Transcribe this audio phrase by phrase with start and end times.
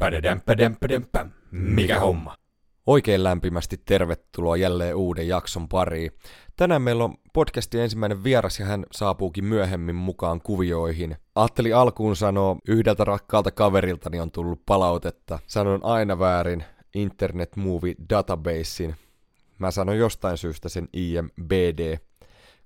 [0.00, 1.26] Pädädämpädämpädämpä.
[1.50, 2.36] Mikä homma?
[2.86, 6.10] Oikein lämpimästi tervetuloa jälleen uuden jakson pariin.
[6.56, 11.16] Tänään meillä on podcastin ensimmäinen vieras ja hän saapuukin myöhemmin mukaan kuvioihin.
[11.34, 15.38] Ajattelin alkuun sanoa, yhdeltä rakkaalta kaveriltani on tullut palautetta.
[15.46, 16.64] Sanon aina väärin
[16.94, 18.94] Internet Movie Databasein.
[19.58, 21.96] Mä sanon jostain syystä sen IMBD,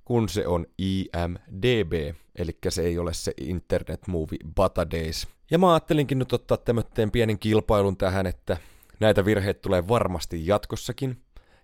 [0.05, 1.93] kun se on IMDB,
[2.37, 5.27] eli se ei ole se Internet Movie Database.
[5.51, 8.57] Ja mä ajattelinkin nyt ottaa tämmötteen pienen kilpailun tähän, että
[9.01, 11.23] näitä virheitä tulee varmasti jatkossakin,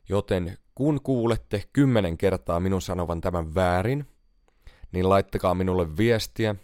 [0.08, 4.06] joten kun kuulette kymmenen kertaa minun sanovan tämän väärin,
[4.92, 6.54] niin laittakaa minulle viestiä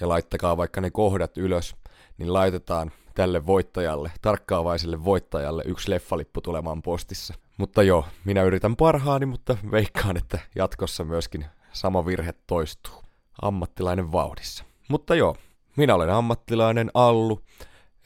[0.00, 1.76] ja laittakaa vaikka ne kohdat ylös,
[2.18, 7.34] niin laitetaan tälle voittajalle, tarkkaavaiselle voittajalle yksi leffalippu tulemaan postissa.
[7.58, 13.02] Mutta joo, minä yritän parhaani, mutta veikkaan, että jatkossa myöskin sama virhe toistuu.
[13.42, 14.64] Ammattilainen vauhdissa.
[14.88, 15.36] Mutta joo,
[15.76, 17.40] minä olen ammattilainen Allu,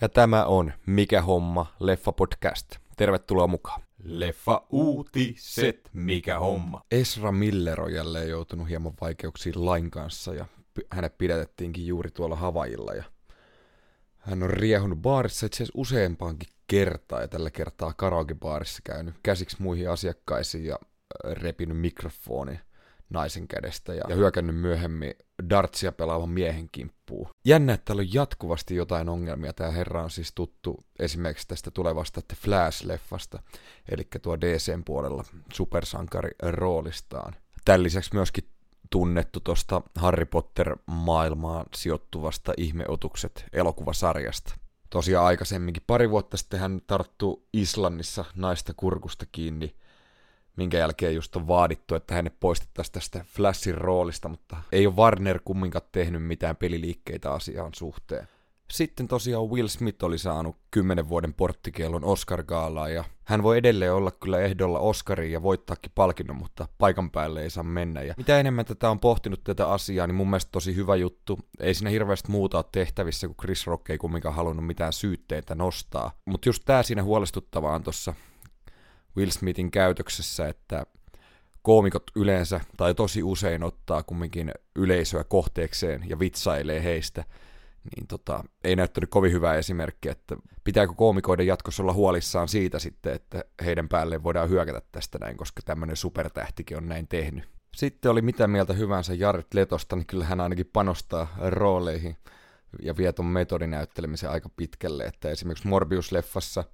[0.00, 2.76] ja tämä on Mikä homma, Leffa Podcast.
[2.96, 3.82] Tervetuloa mukaan.
[4.02, 6.82] Leffa uutiset, mikä homma?
[6.90, 10.46] Esra Miller on jälleen joutunut hieman vaikeuksiin lain kanssa, ja
[10.90, 13.04] hänet pidätettiinkin juuri tuolla Havajilla, ja
[14.26, 19.90] hän on riehunut baarissa itse asiassa useampaankin kertaa, ja tällä kertaa karaokebaarissa käynyt käsiksi muihin
[19.90, 20.78] asiakkaisiin ja
[21.24, 22.60] repinyt mikrofoni
[23.10, 25.14] naisen kädestä ja, ja hyökännyt myöhemmin
[25.50, 27.28] dartsia pelaavan miehen kimppuun.
[27.44, 29.52] Jännä, että täällä on jatkuvasti jotain ongelmia.
[29.52, 33.42] Tämä herra on siis tuttu esimerkiksi tästä tulevasta The Flash-leffasta,
[33.88, 37.36] eli tuo DCn puolella supersankari roolistaan.
[37.64, 38.44] Tämän lisäksi myöskin
[38.90, 44.54] tunnettu tuosta Harry Potter-maailmaan sijoittuvasta ihmeotukset elokuvasarjasta.
[44.90, 49.74] Tosiaan aikaisemminkin pari vuotta sitten hän tarttui Islannissa naista kurkusta kiinni–
[50.56, 55.40] minkä jälkeen just on vaadittu, että hänet poistettaisiin tästä Flashin roolista, mutta ei ole Warner
[55.44, 58.28] kumminkaan tehnyt mitään peliliikkeitä asiaan suhteen.
[58.70, 64.10] Sitten tosiaan Will Smith oli saanut 10 vuoden porttikielon Oscar-gaalaa ja hän voi edelleen olla
[64.10, 68.02] kyllä ehdolla Oscariin ja voittaakin palkinnon, mutta paikan päälle ei saa mennä.
[68.02, 71.38] Ja mitä enemmän tätä on pohtinut tätä asiaa, niin mun mielestä tosi hyvä juttu.
[71.60, 76.10] Ei siinä hirveästi muuta ole tehtävissä, kun Chris Rock ei kumminkaan halunnut mitään syytteitä nostaa.
[76.24, 78.14] Mutta just tää siinä huolestuttavaa on tossa
[79.16, 80.86] Will Smithin käytöksessä, että
[81.62, 87.24] koomikot yleensä tai tosi usein ottaa kumminkin yleisöä kohteekseen ja vitsailee heistä,
[87.96, 93.12] niin tota, ei näyttänyt kovin hyvää esimerkkiä, että pitääkö koomikoiden jatkossa olla huolissaan siitä sitten,
[93.12, 97.44] että heidän päälleen voidaan hyökätä tästä näin, koska tämmöinen supertähtikin on näin tehnyt.
[97.76, 102.16] Sitten oli mitä mieltä hyvänsä Jared Letosta, niin kyllä hän ainakin panostaa rooleihin
[102.82, 106.64] ja vie ton metodinäyttelemisen aika pitkälle, että esimerkiksi Morbius-leffassa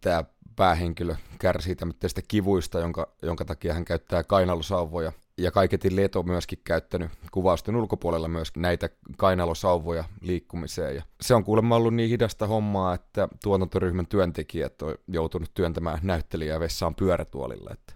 [0.00, 0.24] tämä
[0.56, 5.12] päähenkilö kärsii tämmöistä kivuista, jonka, jonka takia hän käyttää kainalosauvoja.
[5.38, 10.96] Ja kaiketin Leto myöskin käyttänyt kuvausten ulkopuolella myös näitä kainalosauvoja liikkumiseen.
[10.96, 16.60] Ja se on kuulemma ollut niin hidasta hommaa, että tuotantoryhmän työntekijät on joutunut työntämään näyttelijää
[16.60, 17.70] vessaan pyörätuolilla.
[17.72, 17.92] Että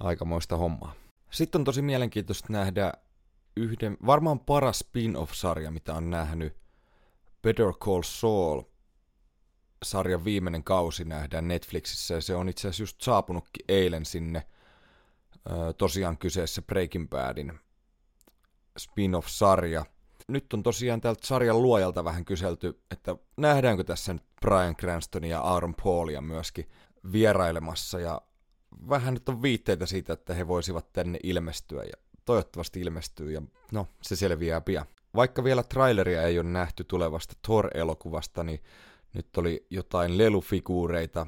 [0.00, 0.92] aikamoista hommaa.
[1.30, 2.92] Sitten on tosi mielenkiintoista nähdä
[3.56, 6.56] yhden, varmaan paras spin-off-sarja, mitä on nähnyt,
[7.42, 8.62] Better Call Saul–
[9.82, 14.46] sarjan viimeinen kausi nähdään Netflixissä ja se on itse asiassa just saapunutkin eilen sinne.
[15.78, 17.60] Tosiaan kyseessä Breaking Badin
[18.78, 19.84] spin-off-sarja.
[20.28, 25.40] Nyt on tosiaan tältä sarjan luojalta vähän kyselty, että nähdäänkö tässä nyt Brian Cranstonia ja
[25.40, 26.68] Aaron Paulia myöskin
[27.12, 28.20] vierailemassa ja
[28.88, 31.92] vähän nyt on viitteitä siitä, että he voisivat tänne ilmestyä ja
[32.24, 34.86] toivottavasti ilmestyy ja no, se selviää pian.
[35.14, 38.62] Vaikka vielä traileria ei ole nähty tulevasta Thor-elokuvasta, niin
[39.14, 41.26] nyt oli jotain lelufiguureita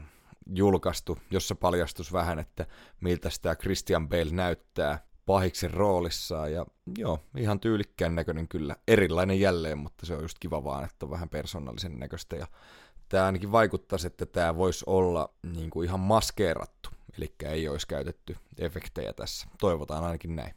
[0.55, 2.67] julkaistu, jossa paljastus vähän, että
[3.01, 6.53] miltä tämä Christian Bale näyttää pahiksen roolissaan.
[6.53, 6.67] Ja
[6.99, 8.77] joo, ihan tyylikkään näköinen kyllä.
[8.89, 12.37] Erilainen jälleen, mutta se on just kiva vaan, että on vähän persoonallisen näköistä.
[12.37, 12.47] Ja
[13.09, 16.91] tämä ainakin vaikuttaisi, että tämä voisi olla niin kuin ihan maskeerattu.
[17.19, 19.49] Eli ei olisi käytetty efektejä tässä.
[19.61, 20.55] Toivotaan ainakin näin.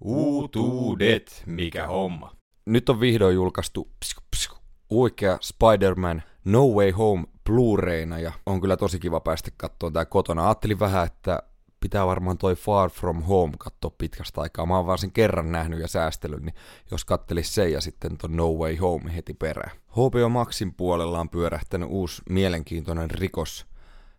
[0.00, 2.36] Uutuudet, mikä homma.
[2.66, 4.56] Nyt on vihdoin julkaistu psku, psku,
[4.90, 10.44] oikea Spider-Man No Way Home Blu-rayna ja on kyllä tosi kiva päästä katsomaan tää kotona.
[10.44, 11.42] Ajattelin vähän, että
[11.80, 14.66] pitää varmaan toi Far From Home katsoa pitkästä aikaa.
[14.66, 16.54] Mä oon vaan sen kerran nähnyt ja säästellyt, niin
[16.90, 19.70] jos kattelis se ja sitten ton No Way Home heti perään.
[19.90, 23.66] HBO Maxin puolella on pyörähtänyt uusi mielenkiintoinen rikos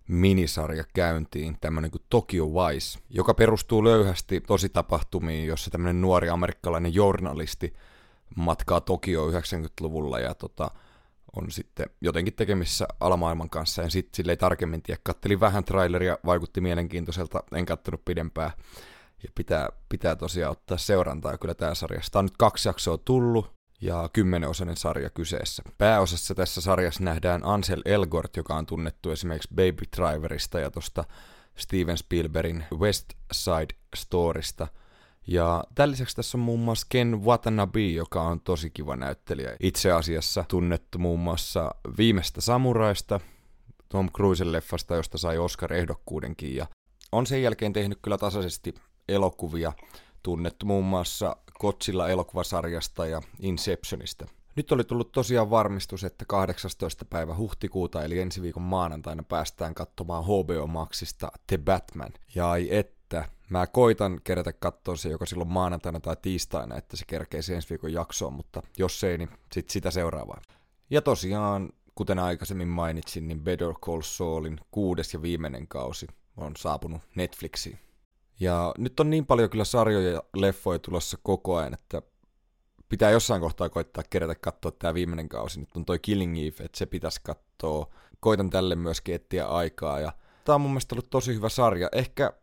[0.08, 7.74] minisarja käyntiin, tämmönen kuin Tokyo Vice, joka perustuu löyhästi tositapahtumiin, jossa tämmönen nuori amerikkalainen journalisti
[8.36, 10.72] matkaa Tokio 90-luvulla ja tota,
[11.36, 15.02] on sitten jotenkin tekemissä alamaailman kanssa, en sitten silleen tarkemmin tiedä.
[15.04, 18.52] Kattelin vähän traileria, vaikutti mielenkiintoiselta, en kattonut pidempää.
[19.24, 22.02] Ja pitää, pitää tosiaan ottaa seurantaa kyllä tämä sarja.
[22.12, 23.54] Tämä on nyt kaksi jaksoa tullut,
[23.84, 25.64] ja kymmenenosainen sarja kyseessä.
[25.78, 31.04] Pääosassa tässä sarjassa nähdään Ansel Elgort, joka on tunnettu esimerkiksi Baby Driverista ja tuosta
[31.56, 34.68] Steven Spielbergin West Side Storista.
[35.28, 39.56] Ja tämän lisäksi tässä on muun muassa Ken Watanabe, joka on tosi kiva näyttelijä.
[39.60, 43.20] Itse asiassa tunnettu muun muassa viimeistä samuraista,
[43.90, 46.56] Tom Cruisen leffasta, josta sai Oscar-ehdokkuudenkin.
[46.56, 46.68] Ja
[47.12, 48.74] on sen jälkeen tehnyt kyllä tasaisesti
[49.10, 49.74] elokuvia,
[50.24, 54.28] tunnettu muun muassa Kotsilla elokuvasarjasta ja Inceptionista.
[54.56, 57.06] Nyt oli tullut tosiaan varmistus, että 18.
[57.06, 62.12] päivä huhtikuuta eli ensi viikon maanantaina päästään katsomaan HBO Maxista The Batman.
[62.36, 62.68] Ja ai
[63.20, 67.70] että, mä koitan kerätä katsoa se joko silloin maanantaina tai tiistaina, että se kerkeisi ensi
[67.70, 70.42] viikon jaksoon, mutta jos ei, niin sit sitä seuraavaa.
[70.90, 76.08] Ja tosiaan, kuten aikaisemmin mainitsin, niin Better Call Saulin kuudes ja viimeinen kausi
[76.38, 77.80] on saapunut Netflixiin.
[78.40, 82.02] Ja nyt on niin paljon kyllä sarjoja ja leffoja tulossa koko ajan, että
[82.90, 85.60] pitää jossain kohtaa koittaa kerätä katsoa tämä viimeinen kausi.
[85.60, 87.88] Nyt on toi Killing Eve, että se pitäisi katsoa.
[88.20, 90.00] Koitan tälle myöskin etsiä aikaa.
[90.00, 90.12] Ja
[90.46, 91.90] tämä on mun mielestä ollut tosi hyvä sarja.
[91.92, 92.34] Ehkä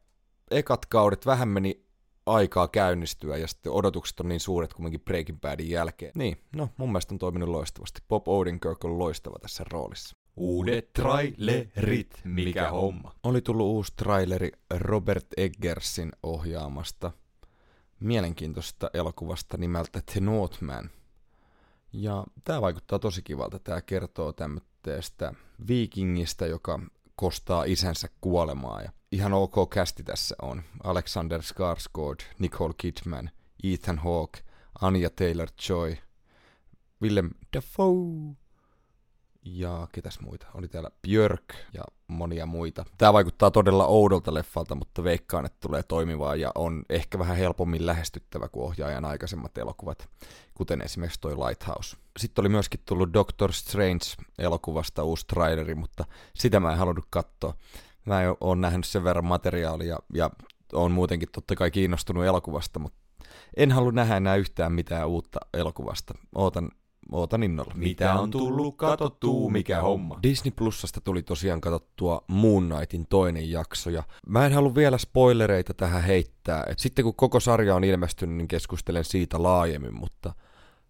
[0.50, 1.84] ekat kaudet vähän meni
[2.26, 6.12] aikaa käynnistyä ja sitten odotukset on niin suuret kumminkin Breaking Badin jälkeen.
[6.14, 8.00] Niin, no mun mielestä on toiminut loistavasti.
[8.08, 10.16] Bob Odenkirk on loistava tässä roolissa.
[10.36, 13.14] Uudet trailerit, mikä homma.
[13.22, 17.12] Oli tullut uusi traileri Robert Eggersin ohjaamasta
[18.00, 20.90] mielenkiintoisesta elokuvasta nimeltä The Northman.
[21.92, 23.58] Ja tämä vaikuttaa tosi kivalta.
[23.58, 25.34] Tämä kertoo tämmöistä
[25.66, 26.80] viikingistä, joka
[27.20, 28.82] kostaa isänsä kuolemaa.
[28.82, 30.62] Ja ihan ok kästi tässä on.
[30.84, 33.30] Alexander Skarsgård, Nicole Kidman,
[33.64, 34.40] Ethan Hawke,
[34.80, 35.96] Anya Taylor-Joy,
[37.02, 38.36] Willem Dafoe,
[39.44, 40.46] ja ketäs muita?
[40.54, 42.84] Oli täällä Björk ja monia muita.
[42.98, 47.86] Tämä vaikuttaa todella oudolta leffalta, mutta veikkaan, että tulee toimivaa ja on ehkä vähän helpommin
[47.86, 50.08] lähestyttävä kuin ohjaajan aikaisemmat elokuvat,
[50.54, 51.96] kuten esimerkiksi toi Lighthouse.
[52.18, 56.04] Sitten oli myöskin tullut Doctor Strange-elokuvasta uusi traileri, mutta
[56.34, 57.54] sitä mä en halunnut katsoa.
[58.04, 60.30] Mä oon nähnyt sen verran materiaalia ja
[60.72, 62.98] on muutenkin totta kai kiinnostunut elokuvasta, mutta
[63.56, 66.14] en halua nähdä enää yhtään mitään uutta elokuvasta.
[66.34, 66.70] Ootan
[67.12, 67.74] ootan innolla.
[67.74, 70.18] Mitä on tullut katottua, mikä homma?
[70.22, 75.74] Disney Plusasta tuli tosiaan katsottua Moon Knightin toinen jakso, ja mä en halua vielä spoilereita
[75.74, 76.64] tähän heittää.
[76.68, 80.32] Et sitten kun koko sarja on ilmestynyt, niin keskustelen siitä laajemmin, mutta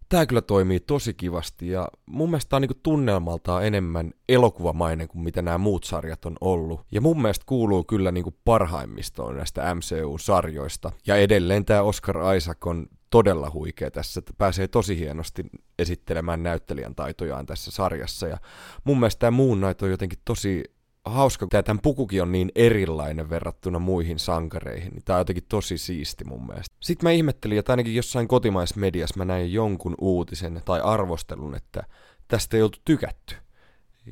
[0.09, 5.23] tämä kyllä toimii tosi kivasti ja mun mielestä tämä on niinku tunnelmaltaan enemmän elokuvamainen kuin
[5.23, 6.81] mitä nämä muut sarjat on ollut.
[6.91, 10.91] Ja mun mielestä kuuluu kyllä niinku parhaimmistoon näistä MCU-sarjoista.
[11.07, 15.43] Ja edelleen tämä Oscar Isaac on todella huikea tässä, että pääsee tosi hienosti
[15.79, 18.27] esittelemään näyttelijän taitojaan tässä sarjassa.
[18.27, 18.37] Ja
[18.83, 20.63] mun mielestä tämä Knight on jotenkin tosi
[21.05, 25.77] hauska, kun tämän pukukin on niin erilainen verrattuna muihin sankareihin, niin tämä on jotenkin tosi
[25.77, 26.75] siisti mun mielestä.
[26.79, 31.83] Sitten mä ihmettelin, että ainakin jossain kotimaisessa mediassa mä näin jonkun uutisen tai arvostelun, että
[32.27, 33.35] tästä ei oltu tykätty.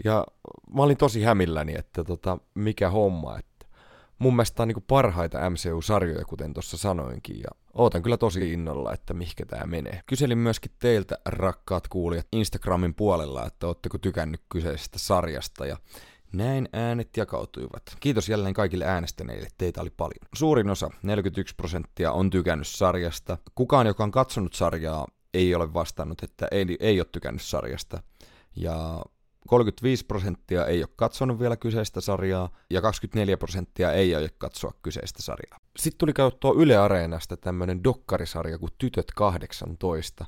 [0.04, 0.25] Ja
[0.75, 3.49] mä olin tosi hämilläni, että tota, mikä homma, että
[4.19, 9.13] mun mielestä on niin parhaita MCU-sarjoja, kuten tuossa sanoinkin, ja ootan kyllä tosi innolla, että
[9.13, 10.01] mihinkä tämä menee.
[10.06, 15.77] Kyselin myöskin teiltä, rakkaat kuulijat, Instagramin puolella, että ootteko tykännyt kyseisestä sarjasta, ja
[16.33, 17.83] näin äänet jakautuivat.
[18.00, 20.25] Kiitos jälleen kaikille äänestäneille, teitä oli paljon.
[20.36, 23.38] Suurin osa, 41 prosenttia, on tykännyt sarjasta.
[23.56, 28.04] Kukaan, joka on katsonut sarjaa, ei ole vastannut, että ei, ei ole tykännyt sarjasta.
[28.56, 29.01] Ja
[29.50, 35.21] 35 prosenttia ei ole katsonut vielä kyseistä sarjaa ja 24 prosenttia ei aio katsoa kyseistä
[35.21, 35.57] sarjaa.
[35.78, 40.26] Sitten tuli katsottua Yle Areenasta tämmöinen dokkarisarja kuin Tytöt 18,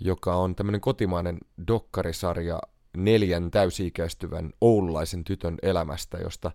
[0.00, 1.38] joka on tämmöinen kotimainen
[1.68, 2.58] dokkarisarja
[2.96, 6.50] neljän täysi-ikäistyvän oululaisen tytön elämästä, josta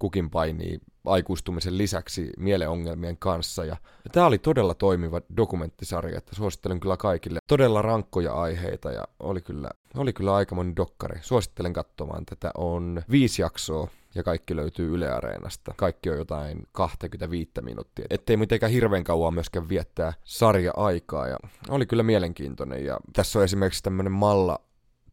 [0.00, 3.64] kukin painii aikuistumisen lisäksi mieleongelmien kanssa.
[3.64, 3.76] Ja
[4.12, 7.38] tämä oli todella toimiva dokumenttisarja, että suosittelen kyllä kaikille.
[7.46, 11.18] Todella rankkoja aiheita ja oli kyllä, oli kyllä aikamoinen dokkari.
[11.22, 12.26] Suosittelen katsomaan.
[12.26, 15.74] Tätä on viisi jaksoa ja kaikki löytyy Yle Areenasta.
[15.76, 18.06] Kaikki on jotain 25 minuuttia.
[18.10, 21.36] Ettei mitenkään hirveän kauan myöskään viettää sarja-aikaa ja
[21.68, 22.84] oli kyllä mielenkiintoinen.
[22.84, 24.60] Ja tässä on esimerkiksi tämmöinen Malla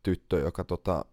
[0.03, 1.05] tyttö, joka tota,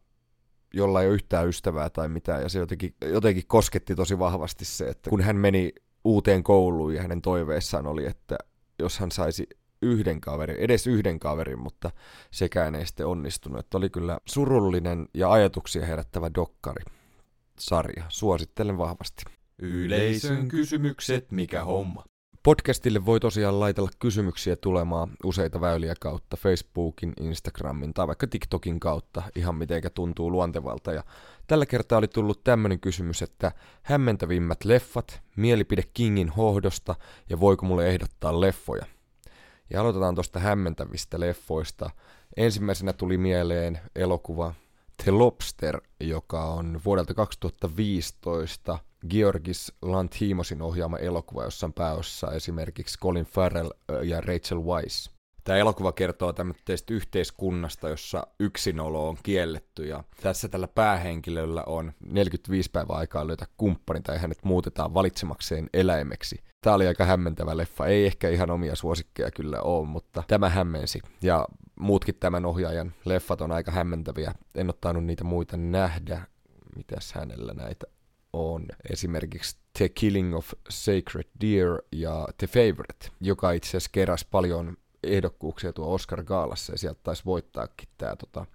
[0.75, 4.89] jolla ei ole yhtään ystävää tai mitään, ja se jotenkin, jotenkin kosketti tosi vahvasti se,
[4.89, 5.73] että kun hän meni
[6.05, 8.39] uuteen kouluun ja hänen toiveissaan oli, että
[8.79, 9.47] jos hän saisi
[9.83, 11.91] yhden kaverin, edes yhden kaverin, mutta
[12.31, 13.59] sekään ei sitten onnistunut.
[13.59, 16.85] Että oli kyllä surullinen ja ajatuksia herättävä dokkari
[17.59, 18.05] sarja.
[18.09, 19.25] Suosittelen vahvasti.
[19.59, 22.05] Yleisön kysymykset, mikä homma?
[22.45, 29.23] Podcastille voi tosiaan laitella kysymyksiä tulemaan useita väyliä kautta Facebookin, Instagramin tai vaikka TikTokin kautta,
[29.37, 30.93] ihan mitenkä tuntuu luontevalta.
[30.93, 31.05] Ja
[31.47, 36.95] tällä kertaa oli tullut tämmöinen kysymys, että hämmentävimmät leffat, mielipide Kingin hohdosta
[37.31, 38.87] ja voiko mulle ehdottaa leffoja.
[39.71, 41.91] Ja aloitetaan tuosta hämmentävistä leffoista.
[42.37, 44.55] Ensimmäisenä tuli mieleen elokuva
[45.05, 48.79] The Lobster, joka on vuodelta 2015
[49.11, 53.71] Georgis Lanthimosin ohjaama elokuva, jossa on pääossa esimerkiksi Colin Farrell
[54.03, 55.15] ja Rachel Weisz.
[55.45, 62.71] Tämä elokuva kertoo tämmöistä yhteiskunnasta, jossa yksinolo on kielletty ja tässä tällä päähenkilöllä on 45
[62.71, 66.37] päivää aikaa löytää kumppani tai hänet muutetaan valitsemakseen eläimeksi.
[66.61, 71.01] Tämä oli aika hämmentävä leffa, ei ehkä ihan omia suosikkeja kyllä ole, mutta tämä hämmensi.
[71.23, 71.49] Ja
[71.81, 74.35] muutkin tämän ohjaajan leffat on aika hämmentäviä.
[74.55, 76.23] En ottanut niitä muita nähdä.
[76.77, 77.87] Mitäs hänellä näitä
[78.35, 78.67] on?
[78.91, 85.73] Esimerkiksi The Killing of Sacred Deer ja The Favorite, joka itse asiassa keräsi paljon ehdokkuuksia
[85.73, 88.47] tuo Oscar Gaalassa ja sieltä taisi voittaakin tämä tota,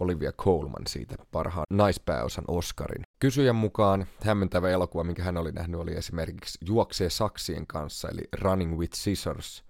[0.00, 3.02] Olivia Colman siitä parhaan naispääosan Oscarin.
[3.18, 8.78] Kysyjän mukaan hämmentävä elokuva, minkä hän oli nähnyt, oli esimerkiksi Juoksee saksien kanssa, eli Running
[8.78, 9.64] with Scissors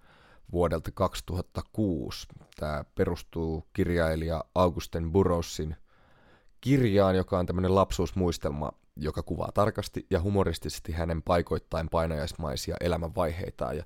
[0.51, 2.27] vuodelta 2006.
[2.55, 5.75] Tämä perustuu kirjailija Augusten Burroughsin
[6.61, 13.77] kirjaan, joka on tämmöinen lapsuusmuistelma, joka kuvaa tarkasti ja humoristisesti hänen paikoittain painajaismaisia elämänvaiheitaan.
[13.77, 13.83] Ja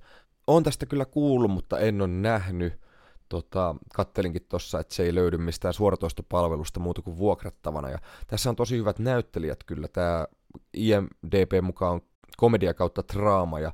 [0.47, 2.85] on tästä kyllä kuullut, mutta en ole nähnyt.
[3.29, 7.89] Tota, kattelinkin tuossa, että se ei löydy mistään suoratoistopalvelusta muuta kuin vuokrattavana.
[7.89, 7.97] Ja
[8.27, 9.87] tässä on tosi hyvät näyttelijät kyllä.
[9.87, 10.27] Tämä
[10.73, 12.01] IMDB mukaan on
[12.37, 13.71] komedia kautta draama ja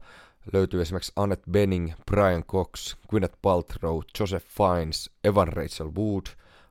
[0.54, 6.26] löytyy esimerkiksi Annette Benning, Brian Cox, Gwyneth Paltrow, Joseph Fiennes, Evan Rachel Wood,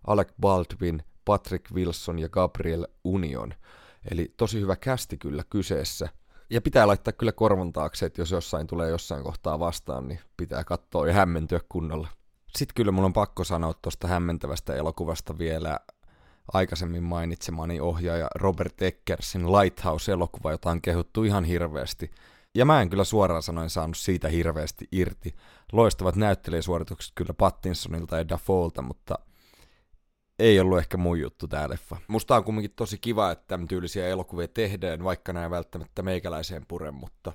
[0.06, 3.54] Alec Baldwin, Patrick Wilson ja Gabriel Union.
[4.10, 6.08] Eli tosi hyvä kästi kyllä kyseessä.
[6.50, 10.64] Ja pitää laittaa kyllä korvan taakse, että jos jossain tulee jossain kohtaa vastaan, niin pitää
[10.64, 12.08] katsoa ja hämmentyä kunnolla.
[12.56, 15.80] Sitten kyllä mun on pakko sanoa tuosta hämmentävästä elokuvasta vielä
[16.52, 22.10] aikaisemmin mainitsemani ohjaaja Robert Eckersin Lighthouse-elokuva, jota on kehuttu ihan hirveästi.
[22.54, 25.34] Ja mä en kyllä suoraan sanoen saanut siitä hirveästi irti.
[25.72, 29.18] Loistavat näyttelijäsuoritukset kyllä Pattinsonilta ja Dafolta, mutta
[30.40, 31.96] ei ollut ehkä mun juttu tää leffa.
[32.08, 36.94] Musta on kumminkin tosi kiva, että tämän tyylisiä elokuvia tehdään, vaikka näin välttämättä meikäläiseen puren,
[36.94, 37.32] mutta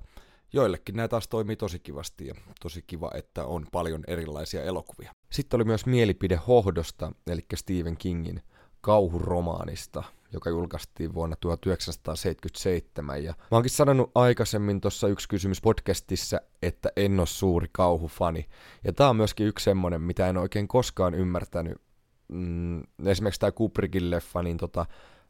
[0.53, 5.11] joillekin nämä taas toimii tosi kivasti ja tosi kiva, että on paljon erilaisia elokuvia.
[5.31, 8.41] Sitten oli myös mielipide Hohdosta, eli Stephen Kingin
[8.81, 13.23] kauhuromaanista, joka julkaistiin vuonna 1977.
[13.23, 18.45] Ja mä oonkin sanonut aikaisemmin tuossa yksi kysymys podcastissa, että en ole suuri kauhufani.
[18.83, 21.84] Ja tää on myöskin yksi semmonen, mitä en oikein koskaan ymmärtänyt.
[22.27, 24.85] Mm, esimerkiksi tämä Kubrickin leffa, niin tota,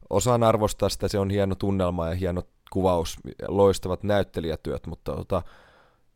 [0.10, 5.42] osaan arvostaa sitä, se on hieno tunnelma ja hieno kuvaus, loistavat näyttelijätyöt, mutta tota,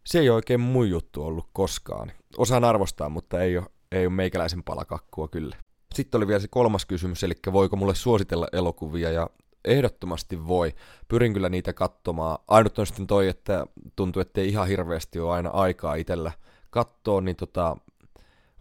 [0.05, 2.11] se ei ole oikein mun juttu ollut koskaan.
[2.37, 5.55] Osaan arvostaa, mutta ei ole, ei ole meikäläisen palakakkua kyllä.
[5.95, 9.29] Sitten oli vielä se kolmas kysymys, eli voiko mulle suositella elokuvia, ja
[9.65, 10.73] ehdottomasti voi.
[11.07, 12.37] Pyrin kyllä niitä katsomaan.
[12.47, 16.31] Ainut on sitten toi, että tuntuu, että ei ihan hirveästi ole aina aikaa itsellä
[16.69, 17.77] katsoa, niin tota,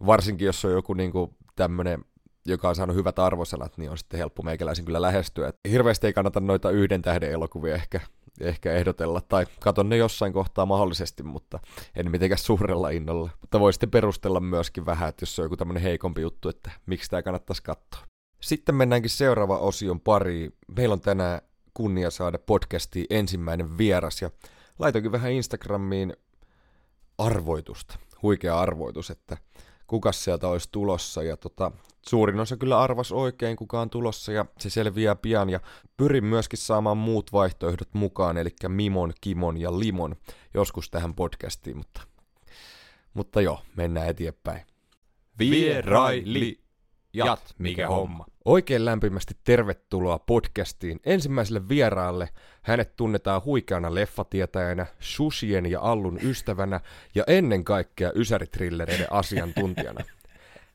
[0.05, 2.05] varsinkin jos on joku niinku tämmönen
[2.49, 5.47] joka on saanut hyvät arvosanat, niin on sitten helppo meikäläisen kyllä lähestyä.
[5.47, 8.01] Et hirveästi ei kannata noita yhden tähden elokuvia ehkä,
[8.39, 11.59] ehkä ehdotella, tai katon ne jossain kohtaa mahdollisesti, mutta
[11.95, 13.29] en mitenkään suurella innolla.
[13.41, 17.09] Mutta voi sitten perustella myöskin vähän, että jos on joku tämmöinen heikompi juttu, että miksi
[17.09, 18.01] tämä kannattaisi katsoa.
[18.41, 20.53] Sitten mennäänkin seuraava osion pariin.
[20.77, 21.41] Meillä on tänään
[21.73, 24.29] kunnia saada podcastiin ensimmäinen vieras, ja
[24.79, 26.13] laitoinkin vähän Instagramiin
[27.17, 29.37] arvoitusta, huikea arvoitus, että
[29.89, 31.23] kuka sieltä olisi tulossa.
[31.23, 35.49] Ja tota, suurin osa kyllä arvas oikein, kuka on tulossa ja se selviää pian.
[35.49, 35.59] Ja
[35.97, 40.15] pyrin myöskin saamaan muut vaihtoehdot mukaan, eli Mimon, Kimon ja Limon
[40.53, 42.01] joskus tähän podcastiin, mutta,
[43.13, 44.61] mutta joo, mennään eteenpäin.
[45.39, 46.59] Vieraili
[47.13, 48.25] jat, mikä homma.
[48.45, 52.29] Oikein lämpimästi tervetuloa podcastiin ensimmäiselle vieraalle.
[52.61, 56.79] Hänet tunnetaan huikeana leffatietäjänä, sushien ja allun ystävänä
[57.15, 60.03] ja ennen kaikkea ysäritrillereiden asiantuntijana.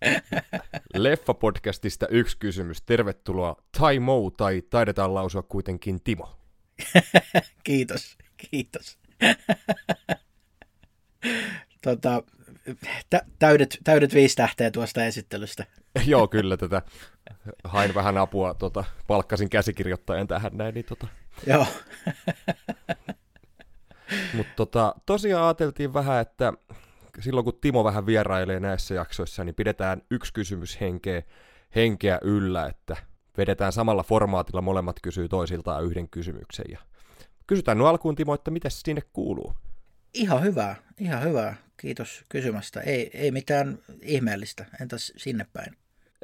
[0.97, 2.83] Leffa-podcastista yksi kysymys.
[2.83, 6.39] Tervetuloa Taimo, tai taidetaan lausua kuitenkin Timo.
[7.65, 8.99] kiitos, kiitos.
[11.85, 12.23] tota,
[13.11, 15.65] tä- täydet, täydet viisi tähteä tuosta esittelystä.
[16.07, 16.83] Joo, kyllä tätä.
[17.65, 21.07] Hain vähän apua, tota, palkkasin käsikirjoittajan tähän näin, niin tota.
[21.47, 21.67] Joo.
[24.37, 26.53] Mutta tota, tosiaan ajateltiin vähän, että
[27.21, 31.23] silloin kun Timo vähän vierailee näissä jaksoissa, niin pidetään yksi kysymys henkeä,
[31.75, 32.97] henkeä yllä, että
[33.37, 36.67] vedetään samalla formaatilla, molemmat kysyy toisiltaan yhden kysymyksen.
[36.69, 36.79] Ja
[37.47, 39.55] kysytään nyt alkuun Timo, että mitä sinne kuuluu?
[40.15, 41.55] Ihan hyvä, ihan hyvä.
[41.77, 42.81] Kiitos kysymästä.
[42.81, 44.67] Ei, ei mitään ihmeellistä.
[44.81, 45.77] Entäs sinne päin?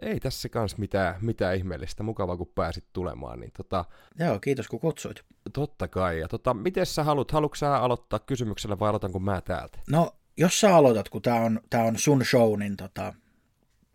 [0.03, 2.03] Ei tässä kans mitään, mitään ihmeellistä.
[2.03, 3.41] Mukava, kun pääsit tulemaan.
[3.41, 3.85] Niin tota,
[4.19, 5.23] Joo, kiitos kun kutsuit.
[5.53, 6.21] Totta kai.
[6.21, 7.31] Ja tota, miten sä haluat?
[7.31, 9.79] Haluatko sä aloittaa kysymyksellä vai aloitanko mä täältä?
[9.91, 13.15] No, jos sä aloitat, kun tää on, tää on sun show, niin tota,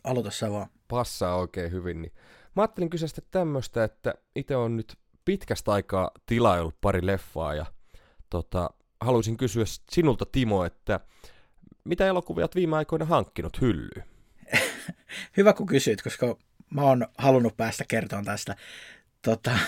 [0.04, 0.68] aloita sä vaan.
[0.88, 2.02] Passaa oikein hyvin.
[2.02, 2.12] Niin.
[2.56, 7.66] Mä ajattelin kysyä sitä tämmöistä, että itse on nyt pitkästä aikaa tilaillut pari leffaa ja
[8.30, 8.70] tota,
[9.06, 11.00] haluaisin kysyä sinulta Timo, että
[11.84, 14.04] mitä elokuvia olet viime aikoina hankkinut hyllyyn?
[15.38, 16.38] Hyvä kun kysyt, koska
[16.70, 18.56] mä oon halunnut päästä kertomaan tästä.
[19.22, 19.52] Tota,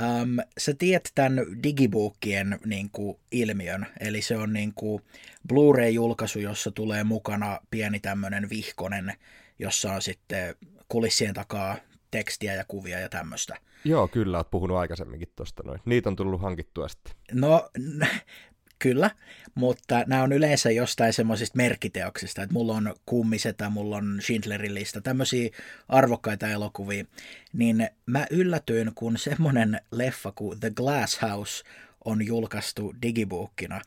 [0.00, 5.02] um, sä tiedät tämän digibookien niin kuin, ilmiön, eli se on niin kuin,
[5.48, 9.12] Blu-ray-julkaisu, jossa tulee mukana pieni tämmöinen vihkonen,
[9.58, 10.54] jossa on sitten
[10.88, 11.76] kulissien takaa
[12.16, 13.56] tekstiä ja kuvia ja tämmöistä.
[13.84, 15.80] Joo, kyllä, oot puhunut aikaisemminkin tuosta noin.
[15.84, 17.12] Niitä on tullut hankittua sitten.
[17.32, 17.70] No,
[18.84, 19.10] kyllä,
[19.54, 25.00] mutta nämä on yleensä jostain semmoisista merkkiteoksista, että mulla on kummisetä, mulla on Schindlerin lista,
[25.00, 25.50] tämmöisiä
[25.88, 27.04] arvokkaita elokuvia,
[27.52, 31.64] niin mä yllätyin, kun semmoinen leffa kuin The Glass House
[32.04, 33.80] on julkaistu digibuukkina.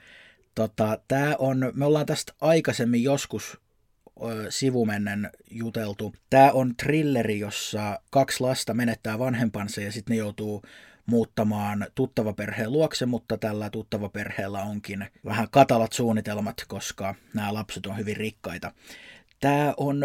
[0.56, 3.58] Tota, tää on, me ollaan tästä aikaisemmin joskus
[4.50, 6.14] sivumennen juteltu.
[6.30, 10.64] Tämä on trilleri, jossa kaksi lasta menettää vanhempansa ja sitten ne joutuu
[11.06, 18.18] muuttamaan tuttavaperheen luokse, mutta tällä tuttavaperheellä onkin vähän katalat suunnitelmat, koska nämä lapset on hyvin
[18.18, 18.72] rikkaita.
[19.40, 20.04] Tämä on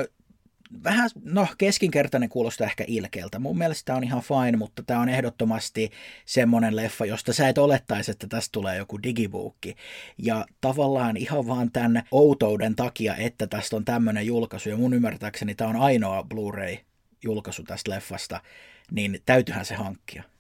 [0.85, 3.39] vähän, no keskinkertainen kuulostaa ehkä ilkeältä.
[3.39, 5.91] Mun mielestä tämä on ihan fine, mutta tämä on ehdottomasti
[6.25, 9.77] semmoinen leffa, josta sä et olettaisi, että tästä tulee joku digibuukki.
[10.19, 15.55] Ja tavallaan ihan vaan tämän outouden takia, että tästä on tämmöinen julkaisu, ja mun ymmärtääkseni
[15.55, 18.41] tämä on ainoa Blu-ray-julkaisu tästä leffasta,
[18.91, 20.34] niin täytyhän se hankkia.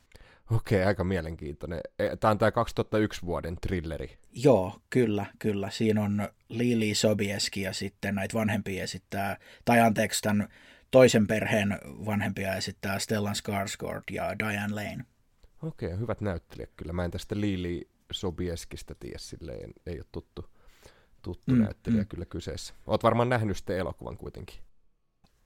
[0.54, 1.80] Okei, aika mielenkiintoinen.
[1.98, 4.18] E, tämä on tämä 2001 vuoden trilleri.
[4.32, 5.70] Joo, kyllä, kyllä.
[5.70, 10.48] Siinä on Lili Sobieski ja sitten näitä vanhempia esittää, tai anteeksi, tämän
[10.90, 15.04] toisen perheen vanhempia esittää Stellan Skarsgård ja Diane Lane.
[15.62, 16.92] Okei, hyvät näyttelijät kyllä.
[16.92, 20.50] Mä en tästä Lili Sobieskistä tiedä silleen, ei ole tuttu,
[21.22, 22.08] tuttu mm, näyttelijä mm.
[22.08, 22.74] kyllä kyseessä.
[22.86, 24.56] Oot varmaan nähnyt sitten elokuvan kuitenkin.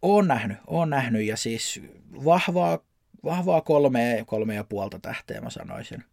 [0.02, 1.82] Oon nähnyt, oon nähnyt ja siis
[2.24, 2.78] vahvaa
[3.24, 6.04] vahvaa kolme, kolme ja puolta tähteä mä sanoisin.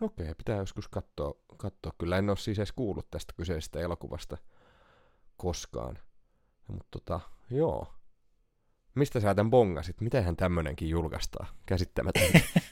[0.00, 1.92] Okei, pitää joskus katsoa, katsoa.
[1.98, 4.36] Kyllä en ole siis edes kuullut tästä kyseisestä elokuvasta
[5.36, 5.98] koskaan.
[6.68, 7.94] Mutta tota, joo.
[8.94, 10.00] Mistä sä tämän bongasit?
[10.00, 11.48] Mitenhän tämmönenkin julkaistaan?
[11.66, 12.40] Käsittämätöntä.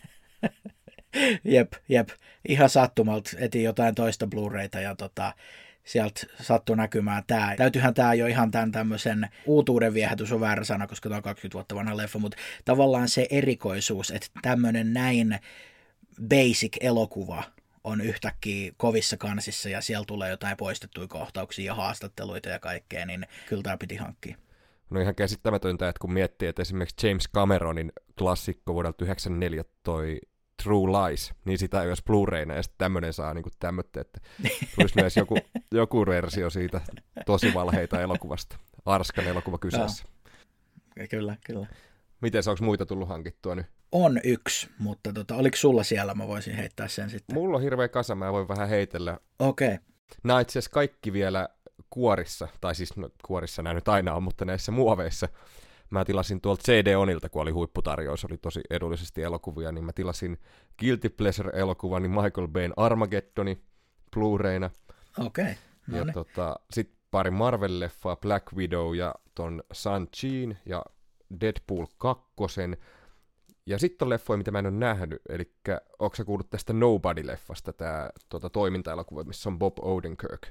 [1.45, 2.09] jep, jep.
[2.49, 5.33] Ihan sattumalta etin jotain toista Blu-rayta ja tota,
[5.85, 7.55] sieltä sattui näkymään tämä.
[7.57, 11.55] Täytyyhän tämä jo ihan tämän tämmöisen uutuuden viehätys on väärä sana, koska tämä on 20
[11.55, 15.39] vuotta vanha leffa, mutta tavallaan se erikoisuus, että tämmöinen näin
[16.29, 17.43] basic elokuva
[17.85, 23.27] on yhtäkkiä kovissa kansissa ja siellä tulee jotain poistettuja kohtauksia ja haastatteluita ja kaikkea, niin
[23.49, 24.37] kyllä tämä piti hankkia.
[24.91, 30.21] No ihan käsittämätöntä, että kun miettii, että esimerkiksi James Cameronin klassikko vuodelta 1994 toi
[30.63, 34.21] True Lies, niin sitä ei olisi Blu-rayna, ja sitten tämmöinen saa niin tämmöistä, että
[34.77, 35.39] tulisi myös joku,
[35.73, 36.81] joku versio siitä
[37.27, 38.57] tosi valheita elokuvasta.
[38.85, 40.05] Arskan elokuva kyseessä.
[40.05, 41.07] No.
[41.11, 41.67] Kyllä, kyllä.
[42.21, 43.67] Miten se onko muita tullut hankittua nyt?
[43.93, 46.15] On yksi, mutta tota, oliko sulla siellä?
[46.15, 47.35] Mä voisin heittää sen sitten.
[47.35, 49.19] Mulla on hirveä kasa, mä voin vähän heitellä.
[49.39, 49.69] Okei.
[49.69, 49.79] Okay.
[50.25, 51.49] Nämä itse asiassa kaikki vielä
[51.91, 55.29] kuorissa, tai siis no, kuorissa nämä nyt aina on, mutta näissä muoveissa
[55.91, 60.39] mä tilasin tuolta CD-onilta, kun oli huipputarjous, oli tosi edullisesti elokuvia, niin mä tilasin
[60.79, 63.63] Guilty Pleasure-elokuvan, niin Michael Bayn Armageddoni
[64.17, 64.71] Blu-rayna.
[65.19, 65.45] Okei.
[65.45, 65.55] Okay.
[65.87, 70.85] No ja tota, sitten pari Marvel-leffaa, Black Widow ja ton Shang-Chiin ja
[71.41, 72.25] Deadpool 2.
[73.67, 75.53] Ja sitten on leffoja, mitä mä en ole nähnyt, eli
[75.99, 80.47] onko sä kuullut tästä Nobody-leffasta, tämä tota, toiminta-elokuva, missä on Bob Odenkirk?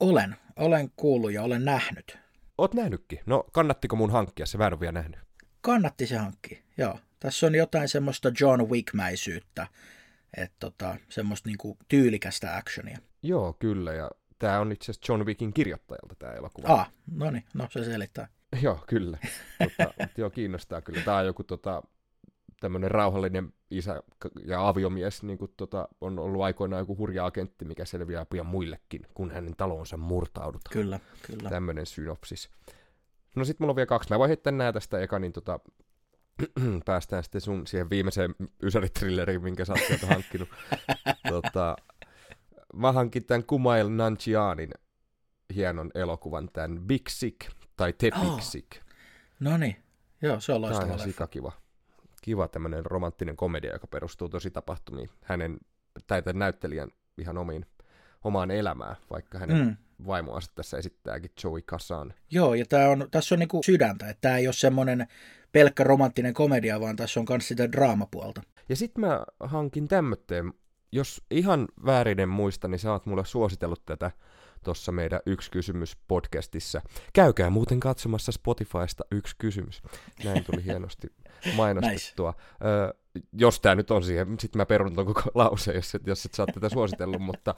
[0.00, 2.18] Olen, olen kuullut ja olen nähnyt.
[2.60, 3.20] Oot nähnytkin.
[3.26, 4.58] No, kannattiko mun hankkia se?
[4.58, 5.20] Mä en vielä nähnyt.
[5.60, 6.98] Kannatti se hankkia, joo.
[7.20, 9.66] Tässä on jotain semmoista John Wick-mäisyyttä,
[10.36, 12.98] että tota, semmoista niinku tyylikästä actionia.
[13.22, 16.68] Joo, kyllä, ja tämä on itse asiassa John Wickin kirjoittajalta tämä elokuva.
[16.68, 18.28] Ah, no niin, no se selittää.
[18.62, 19.18] joo, kyllä.
[19.60, 21.00] mutta, mutta joo, kiinnostaa kyllä.
[21.02, 21.82] Tämä on joku tota,
[22.60, 24.02] tämmöinen rauhallinen isä
[24.44, 29.06] ja aviomies niin kuin, tota, on ollut aikoinaan joku hurja agentti, mikä selviää pian muillekin,
[29.14, 30.72] kun hänen talonsa murtaudutaan.
[30.72, 31.50] Kyllä, kyllä.
[31.50, 32.50] Tämmöinen synopsis.
[33.36, 34.10] No sit mulla on vielä kaksi.
[34.10, 35.60] Mä voin heittää nää tästä eka, niin tota,
[36.84, 40.48] päästään sitten sun siihen viimeiseen ysäritrilleriin, minkä sä oot sieltä hankkinut.
[41.30, 41.76] tota,
[42.74, 44.70] mä hankin tämän Kumail Nanjianin
[45.54, 47.36] hienon elokuvan, tämän Big Sick,
[47.76, 48.42] tai The Big oh.
[48.42, 48.70] Sick.
[49.40, 49.76] No niin,
[50.22, 51.52] joo, se on loistava Tämä on ihan kiva
[52.20, 55.58] kiva tämmöinen romanttinen komedia, joka perustuu tosi tapahtumiin hänen,
[56.06, 57.66] tai tämän näyttelijän ihan omiin,
[58.24, 59.76] omaan elämään, vaikka hänen mm.
[60.06, 62.14] vaimoansa tässä esittääkin Joey Kasan.
[62.30, 65.06] Joo, ja tää on, tässä on niinku sydäntä, että tämä ei ole semmoinen
[65.52, 68.42] pelkkä romanttinen komedia, vaan tässä on myös sitä draamapuolta.
[68.68, 70.52] Ja sitten mä hankin tämmötteen,
[70.92, 74.10] jos ihan väärinen muista, niin sä oot mulle suositellut tätä
[74.64, 76.80] tuossa meidän Yksi kysymys podcastissa.
[77.12, 79.82] Käykää muuten katsomassa Spotifysta Yksi kysymys.
[80.24, 81.08] Näin tuli hienosti
[81.56, 82.30] mainostettua.
[82.30, 82.68] nice.
[82.68, 82.92] Öö,
[83.32, 86.34] jos tämä nyt on siihen, sitten mä perun ton koko lause, jos et, jos et
[86.34, 87.54] saa tätä suositellut, mutta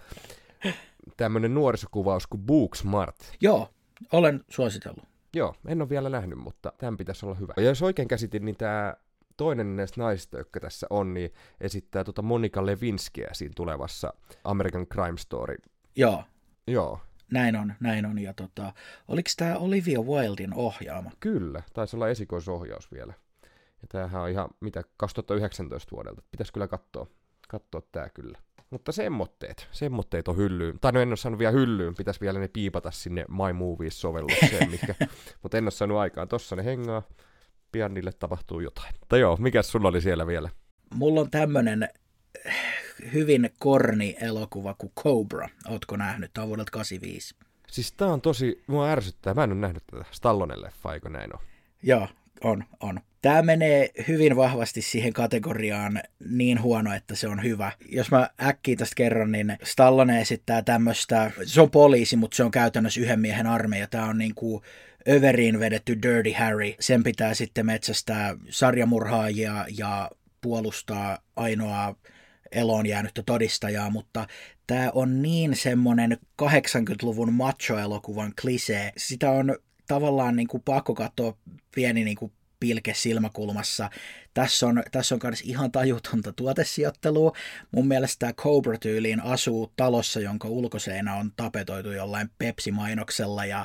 [1.17, 3.33] tämmöinen nuorisokuvaus kuin Booksmart.
[3.41, 3.69] Joo,
[4.13, 5.05] olen suositellut.
[5.35, 7.55] Joo, en ole vielä nähnyt, mutta tämän pitäisi olla hyvä.
[7.57, 8.95] Ja jos oikein käsitin, niin tämä
[9.37, 15.19] toinen näistä naisista, jotka tässä on, niin esittää tuota Monika Levinskiä siinä tulevassa American Crime
[15.19, 15.57] Story.
[15.97, 16.25] Joo.
[16.67, 17.01] Joo.
[17.33, 18.19] Näin on, näin on.
[18.19, 18.73] Ja tota,
[19.09, 21.11] oliko tämä Olivia Wildin ohjaama?
[21.21, 23.15] Kyllä, taisi olla esikoisohjaus vielä.
[23.83, 26.23] Ja tämähän on ihan, mitä, 2019 vuodelta.
[26.31, 27.07] Pitäisi kyllä katsoa,
[27.49, 28.39] katsoa tämä kyllä.
[28.71, 30.79] Mutta semmoitteet, semmoitteet on hyllyyn.
[30.81, 34.95] Tai no en ole saanut vielä hyllyyn, pitäisi vielä ne piipata sinne My Movies-sovellukseen, mikä,
[35.43, 36.29] mutta en ole saanut aikaan.
[36.29, 37.03] Tossa ne hengaa,
[37.73, 38.95] pian niille tapahtuu jotain.
[39.01, 40.51] Mutta joo, mikä sulla oli siellä vielä?
[40.95, 41.89] Mulla on tämmönen
[43.13, 45.49] hyvin korni elokuva kuin Cobra.
[45.69, 46.31] Ootko nähnyt?
[46.35, 47.35] Tämä on vuodelta 85.
[47.71, 49.35] Siis tää on tosi, mua ärsyttää.
[49.35, 51.41] Mä en ole nähnyt tätä Stallonen leffa, eikö näin on?
[51.83, 52.09] Joo,
[52.45, 53.01] on, on.
[53.23, 57.73] Tämä menee hyvin vahvasti siihen kategoriaan niin huono, että se on hyvä.
[57.89, 62.51] Jos mä äkkiä tästä kerron, niin Stallone esittää tämmöistä, se on poliisi, mutta se on
[62.51, 63.87] käytännössä yhden miehen armeija.
[63.87, 64.63] Tämä on niin kuin
[65.09, 66.75] överiin vedetty Dirty Harry.
[66.81, 70.11] Sen pitää sitten metsästää sarjamurhaajia ja
[70.41, 71.95] puolustaa ainoaa
[72.53, 74.27] eloon jäänyttä todistajaa, mutta
[74.67, 78.93] tämä on niin semmoinen 80-luvun macho-elokuvan klisee.
[78.97, 81.37] Sitä on tavallaan niin kuin pakko katsoa
[81.75, 83.91] pieni niin kuin pilke silmäkulmassa.
[84.35, 87.37] Tässä on, tässä on myös ihan tajutonta tuotesijoittelua.
[87.73, 93.65] Mun mielestä tämä Cobra-tyyliin asuu talossa, jonka ulkoseinä on tapetoitu jollain Pepsi-mainoksella ja,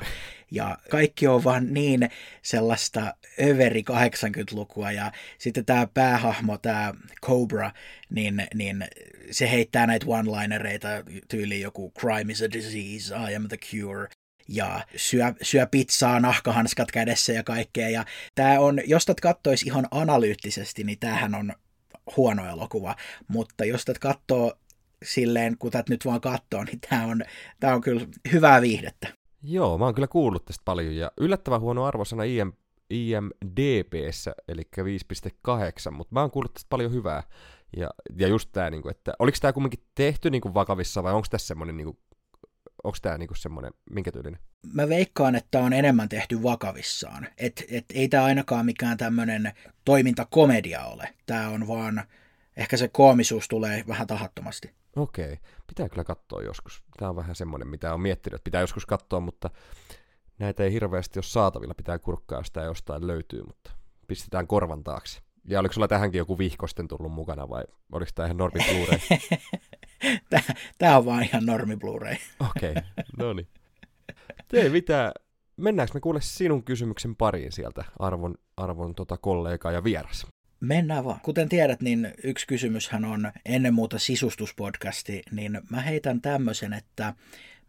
[0.50, 2.10] ja kaikki on vaan niin
[2.42, 7.70] sellaista överi 80-lukua ja sitten tämä päähahmo, tämä Cobra,
[8.10, 8.84] niin, niin
[9.30, 10.88] se heittää näitä one-linereita
[11.28, 14.08] tyyliin joku crime is a disease, I am the cure
[14.48, 17.88] ja syö, syö pizzaa, nahkahanskat kädessä ja kaikkea.
[17.88, 21.52] Ja tämä on, jos tätä katsoisi ihan analyyttisesti, niin tämähän on
[22.16, 22.96] huono elokuva,
[23.28, 24.52] mutta jos tätä katsoo
[25.04, 27.22] silleen, kun tätä nyt vaan katsoo, niin tämä on,
[27.60, 29.08] tämä on kyllä hyvää viihdettä.
[29.42, 32.52] Joo, mä oon kyllä kuullut tästä paljon, ja yllättävän huono arvosana IM,
[32.90, 37.22] IMDBssä, eli 5.8, mutta mä oon kuullut tästä paljon hyvää.
[37.76, 41.26] Ja, ja just tämä, niin että oliko tämä kumminkin tehty niin kuin vakavissa, vai onko
[41.30, 41.98] tässä semmoinen niin
[42.84, 44.40] onko tämä niinku semmoinen, minkä tyylinen?
[44.72, 47.28] Mä veikkaan, että on enemmän tehty vakavissaan.
[47.38, 49.52] Et, et ei tämä ainakaan mikään tämmöinen
[49.84, 51.14] toimintakomedia ole.
[51.26, 52.02] Tämä on vaan,
[52.56, 54.70] ehkä se koomisuus tulee vähän tahattomasti.
[54.96, 56.82] Okei, pitää kyllä katsoa joskus.
[56.98, 59.50] Tämä on vähän semmoinen, mitä on miettinyt, että pitää joskus katsoa, mutta
[60.38, 61.74] näitä ei hirveästi ole saatavilla.
[61.74, 63.70] Pitää kurkkaa, jos tämä jostain löytyy, mutta
[64.06, 65.20] pistetään korvan taakse.
[65.44, 68.60] Ja oliko sulla tähänkin joku vihkosten tullut mukana vai oliko tämä ihan normi?
[70.78, 72.16] Tämä on vaan ihan normi Blu-ray.
[72.50, 72.82] Okei, okay,
[73.18, 73.48] no niin.
[74.48, 75.12] Tee mitä,
[75.56, 80.26] mennäänkö me kuule sinun kysymyksen pariin sieltä, arvon, arvon tota kollega ja vieras?
[80.60, 81.20] Mennään vaan.
[81.20, 87.14] Kuten tiedät, niin yksi kysymyshän on ennen muuta sisustuspodcasti, niin mä heitän tämmöisen, että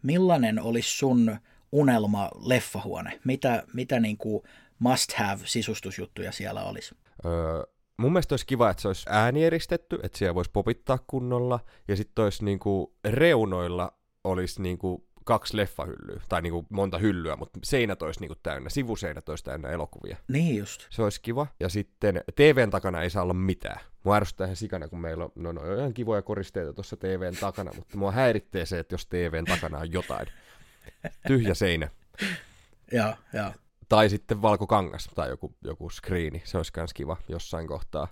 [0.03, 1.37] millainen olisi sun
[1.71, 3.19] unelma leffahuone?
[3.23, 4.43] Mitä, mitä niin kuin
[4.79, 6.95] must have sisustusjuttuja siellä olisi?
[7.25, 7.63] Öö,
[7.99, 12.23] mun mielestä olisi kiva, että se olisi äänieristetty, että siellä voisi popittaa kunnolla, ja sitten
[12.23, 13.91] olisi niinku reunoilla
[14.23, 19.43] olisi niinku kaksi leffahyllyä, tai niinku monta hyllyä, mutta seinät olisi niinku täynnä, sivuseinät olisi
[19.43, 20.17] täynnä elokuvia.
[20.27, 20.87] Niin just.
[20.89, 21.47] Se olisi kiva.
[21.59, 23.81] Ja sitten TVn takana ei saa olla mitään.
[24.03, 27.35] Mua ärsyttää ihan sikana, kun meillä on, no, no, on ihan kivoja koristeita tuossa TVn
[27.39, 30.27] takana, mutta mua häiritsee se, että jos TVn takana on jotain.
[31.27, 31.89] Tyhjä seinä.
[32.91, 33.51] Joo, joo.
[33.89, 38.07] Tai sitten valkokangas tai joku, joku screeni, se olisi myös kiva jossain kohtaa.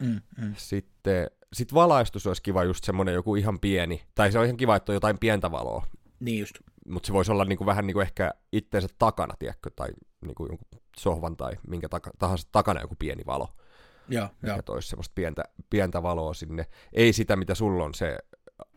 [0.00, 0.54] Mm, mm.
[0.56, 4.76] Sitten sit valaistus olisi kiva just semmoinen joku ihan pieni, tai se on ihan kiva,
[4.76, 5.86] että on jotain pientä valoa.
[6.20, 6.54] Niin just.
[6.88, 9.88] Mutta se voisi olla niinku vähän niinku ehkä itteensä takana, tiedätkö, tai
[10.20, 13.48] niinku jonkun sohvan tai minkä taka, tahansa takana joku pieni valo.
[14.08, 14.62] Joo, joo.
[14.62, 16.66] toisi semmoista pientä, pientä valoa sinne.
[16.92, 18.18] Ei sitä, mitä sulla on se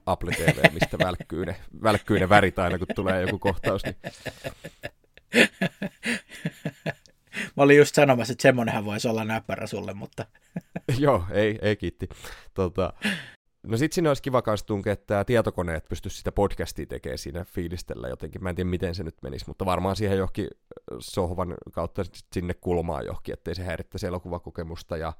[0.05, 3.83] Apple TV, mistä välkkyy ne, välkkyy ne värit aina, kun tulee joku kohtaus.
[3.83, 3.95] Niin
[7.57, 10.25] Mä olin just sanomassa, että semmonenhan voisi olla näppärä sulle, mutta...
[10.99, 12.09] Joo, ei, ei kiitti.
[12.53, 12.93] Tota,
[13.63, 18.07] no sit sinne olisi kiva kanssa tunkea, että tietokoneet pystyisi sitä podcastia tekemään siinä fiilistellä
[18.07, 18.43] jotenkin.
[18.43, 20.47] Mä en tiedä, miten se nyt menisi, mutta varmaan siihen johonkin
[20.99, 24.97] sohvan kautta sinne kulmaan johonkin, ettei se häirittäisi elokuvakokemusta.
[24.97, 25.13] Ja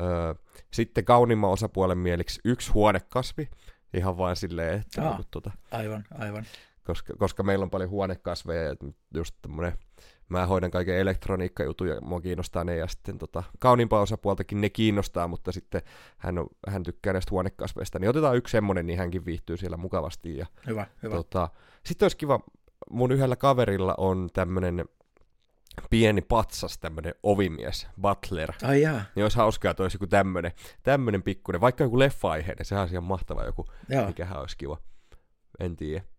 [0.00, 0.34] öö,
[0.72, 3.48] sitten kaunimman osapuolen mieliksi yksi huonekasvi,
[3.94, 5.08] ihan vain silleen, että...
[5.08, 6.46] Aa, tuota, aivan, aivan
[6.84, 8.76] koska, koska meillä on paljon huonekasveja ja
[9.14, 9.72] just tämmöinen
[10.28, 15.52] mä hoidan kaiken elektroniikkajutuja, mua kiinnostaa ne, ja sitten tota, kauniimpaa osapuoltakin ne kiinnostaa, mutta
[15.52, 15.82] sitten
[16.16, 20.36] hän, on, hän tykkää näistä huonekasveista, niin otetaan yksi semmonen, niin hänkin viihtyy siellä mukavasti.
[20.36, 21.14] Ja, Hyvä, hyvä.
[21.14, 21.48] tota,
[21.84, 22.40] sitten olisi kiva,
[22.90, 24.84] mun yhdellä kaverilla on tämmönen
[25.90, 31.22] pieni patsas, tämmönen ovimies, butler, Ai jaa, niin olisi hauskaa, että olisi joku tämmönen, tämmönen
[31.22, 34.06] pikkuinen, vaikka joku leffa-aiheinen, sehän olisi ihan mahtava joku, joo.
[34.06, 34.78] mikähän olisi kiva,
[35.60, 36.13] en tiedä.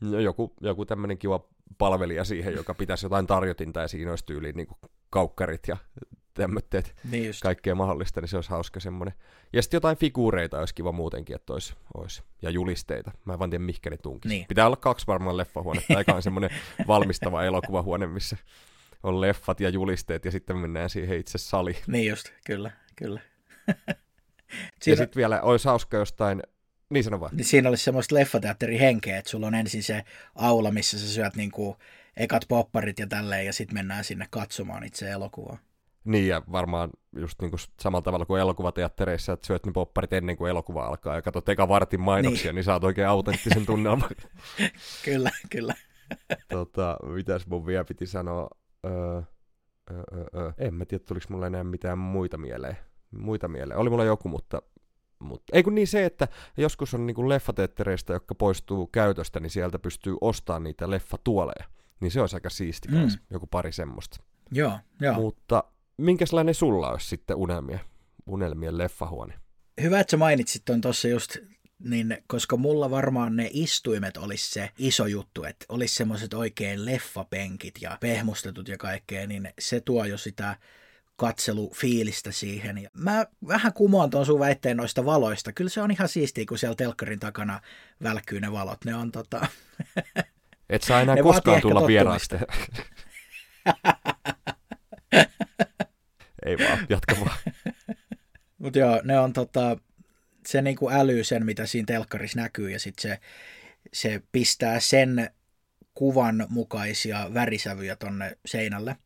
[0.00, 4.56] No joku, joku tämmönen kiva palvelija siihen, joka pitäisi jotain tarjotinta ja siinä olisi tyyliin
[4.56, 4.68] niin
[5.10, 5.76] kaukkarit ja
[6.34, 7.42] tämmötteet, Niin just.
[7.42, 9.14] kaikkea mahdollista, niin se olisi hauska semmonen.
[9.52, 12.22] Ja sitten jotain figuureita olisi kiva muutenkin, että olisi, olisi.
[12.42, 13.10] ja julisteita.
[13.24, 14.34] Mä en vaan tiedä, mihinkä ne tunkisi.
[14.34, 14.46] Niin.
[14.48, 16.50] Pitää olla kaksi varmaan leffahuonetta, eikä on semmoinen
[16.88, 18.36] valmistava elokuvahuone, missä
[19.02, 21.76] on leffat ja julisteet, ja sitten mennään siihen itse saliin.
[21.86, 23.20] Niin just, kyllä, kyllä.
[23.86, 26.42] Ja Siinä, sitten vielä olisi hauska jostain,
[26.90, 27.36] niin sano vaan.
[27.36, 31.36] niin siinä olisi semmoista leffateatterin henkeä, että sulla on ensin se aula, missä sä syöt
[31.36, 31.76] niinku
[32.16, 35.58] ekat popparit ja tälleen, ja sitten mennään sinne katsomaan itse elokuvaa.
[36.04, 40.36] Niin, ja varmaan just niin kuin samalla tavalla kuin elokuvateattereissa, että syöt ne popparit ennen
[40.36, 44.10] kuin elokuva alkaa ja katsot eka vartin mainoksia, niin, niin saat oikein autenttisen tunnelman.
[45.04, 45.74] Kyllä, kyllä.
[46.48, 48.48] tota, mitäs mun vielä piti sanoa?
[48.86, 49.22] Öö,
[49.90, 50.52] öö, öö, öö.
[50.58, 52.76] En mä tiedä, tuliko mulla enää mitään muita mieleen.
[53.10, 53.78] Muita mieleen.
[53.78, 54.62] Oli mulla joku, mutta...
[55.18, 59.78] mutta ei kun niin se, että joskus on niin leffateattereista, jotka poistuu käytöstä, niin sieltä
[59.78, 61.64] pystyy ostamaan niitä leffatuoleja.
[62.00, 63.08] Niin se olisi aika siisti Mm.
[63.30, 64.20] joku pari semmoista.
[64.50, 65.14] Joo, joo.
[65.14, 65.64] Mutta
[65.96, 67.78] minkälainen sulla olisi sitten unelmia,
[68.26, 69.34] unelmien leffahuone?
[69.80, 71.36] Hyvä, että sä mainitsit ton tuossa just,
[71.78, 77.74] niin, koska mulla varmaan ne istuimet olisi se iso juttu, että olisi semmoiset oikein leffapenkit
[77.80, 80.56] ja pehmustetut ja kaikkea, niin se tuo jo sitä
[81.16, 82.78] katselufiilistä siihen.
[82.78, 85.52] Ja mä vähän kumoan tuon sun väitteen noista valoista.
[85.52, 87.60] Kyllä se on ihan siistiä, kun siellä telkkarin takana
[88.02, 88.84] välkkyy ne valot.
[88.84, 89.46] Ne on tota...
[90.70, 92.28] Et saa enää Ne koskaan tulla vieraaksi.
[96.46, 97.38] Ei vaan, jatka vaan.
[98.58, 99.76] Mutta joo, ne on tota,
[100.46, 103.20] se niinku älyy sen, mitä siinä telkkarissa näkyy, ja sitten se,
[103.92, 105.30] se pistää sen
[105.94, 108.96] kuvan mukaisia värisävyjä tonne seinälle.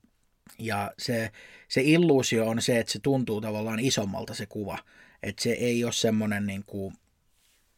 [0.60, 1.32] Ja se,
[1.68, 4.78] se illuusio on se, että se tuntuu tavallaan isommalta se kuva.
[5.22, 6.92] Että se ei ole semmoinen, niinku,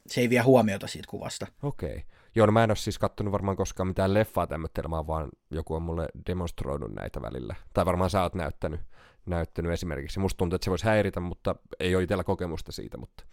[0.07, 1.47] se ei vie huomiota siitä kuvasta.
[1.63, 2.03] Okei.
[2.35, 5.83] Joo, no mä en ole siis kattonut varmaan koskaan mitään leffaa tämmöttelemään, vaan joku on
[5.83, 7.55] mulle demonstroinut näitä välillä.
[7.75, 8.81] Tai varmaan sä oot näyttänyt,
[9.27, 10.21] näyttänyt esimerkiksi.
[10.21, 12.99] Musta tuntuu, että se voisi häiritä, mutta ei ole itsellä kokemusta siitä.
[12.99, 13.25] Mutta...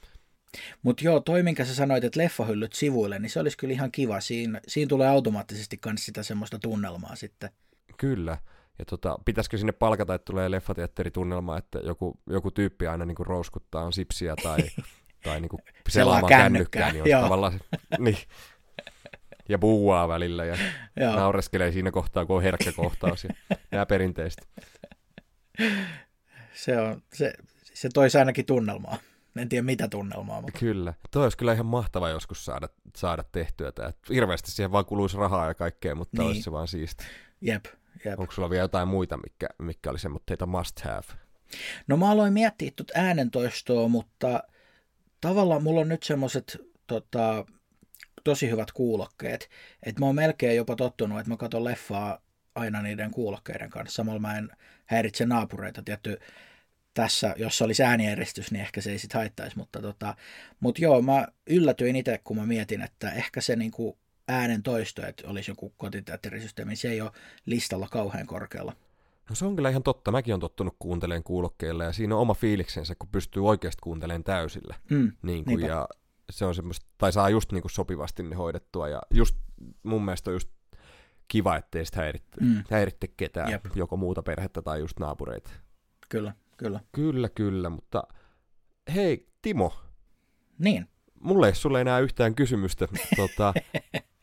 [0.82, 4.20] Mutta joo, toi minkä sä sanoit, että leffahyllyt sivuille, niin se olisi kyllä ihan kiva.
[4.20, 7.50] Siinä, siinä tulee automaattisesti myös sitä semmoista tunnelmaa sitten.
[7.98, 8.38] Kyllä.
[8.80, 13.84] Ja tota, pitäisikö sinne palkata, että tulee leffateatteritunnelma, että joku, joku tyyppi aina niinku rouskuttaa
[13.84, 14.58] on sipsiä tai,
[15.24, 17.22] tai niinku selaamaan kännykkää, niin on joo.
[17.22, 17.60] tavallaan
[18.00, 18.18] niin.
[19.50, 20.58] Ja buuaa välillä ja
[21.00, 21.16] Joo.
[21.16, 23.30] naureskelee siinä kohtaa, kun on herkkä kohtaus ja
[23.72, 24.48] nämä perinteiset.
[26.54, 27.34] Se, on, se,
[27.74, 28.98] se toisi ainakin tunnelmaa.
[29.38, 30.94] En tiedä mitä tunnelmaa, mutta Kyllä.
[31.12, 33.92] Toi olisi kyllä ihan mahtava joskus saada, saada tehtyä tämä.
[34.10, 36.20] Hirveästi siihen vaan kuluisi rahaa ja kaikkea, mutta Niin.
[36.20, 36.28] niin.
[36.28, 37.04] olisi se vaan siisti.
[37.42, 37.66] jep,
[38.06, 38.20] jep.
[38.20, 41.06] Onko sulla vielä jotain muita, mikä, mikä oli semmoitteita must have?
[41.88, 44.44] No mä aloin miettiä tuota äänentoistoa, mutta
[45.22, 47.46] tavallaan mulla on nyt semmoiset tota,
[48.24, 49.50] tosi hyvät kuulokkeet,
[49.84, 52.22] että mä oon melkein jopa tottunut, että mä katson leffaa
[52.56, 53.96] aina niiden kuulokkeiden kanssa.
[53.96, 54.50] Samalla mä en
[54.86, 55.82] häiritse naapureita.
[55.82, 56.20] Tietty
[56.94, 60.16] tässä, jos olisi äänijärjestys, niin ehkä se ei sit haittaisi, mutta tota,
[60.60, 63.98] mut joo, mä yllätyin itse, kun mä mietin, että ehkä se niinku
[64.30, 67.12] äänen toisto, että olisi joku kotiteatterisysteemi, se ei ole
[67.46, 68.74] listalla kauhean korkealla.
[69.30, 70.12] No se on kyllä ihan totta.
[70.12, 74.76] Mäkin on tottunut kuuntelemaan kuulokkeilla ja siinä on oma fiiliksensä, kun pystyy oikeasti kuuntelemaan täysillä.
[74.90, 75.68] Mm, Niin kuin, Niinpä.
[75.74, 75.88] ja
[76.30, 78.88] se on semmoista, tai saa just niin kuin sopivasti ne hoidettua.
[78.90, 79.36] Ja just
[79.84, 80.50] mun mielestä on just
[81.28, 82.64] kiva, ettei sitä häiritte, Mm.
[82.72, 83.52] häiritte ketään.
[83.52, 83.66] Jep.
[83.76, 85.50] joko muuta perhettä tai just naapureita.
[86.10, 86.80] kyllä, kyllä.
[86.92, 88.04] Kyllä, kyllä, mutta
[88.96, 89.74] hei Timo,
[90.60, 90.88] Niin,
[91.20, 92.88] mulle ei sulle enää yhtään kysymystä.
[93.16, 93.54] tota,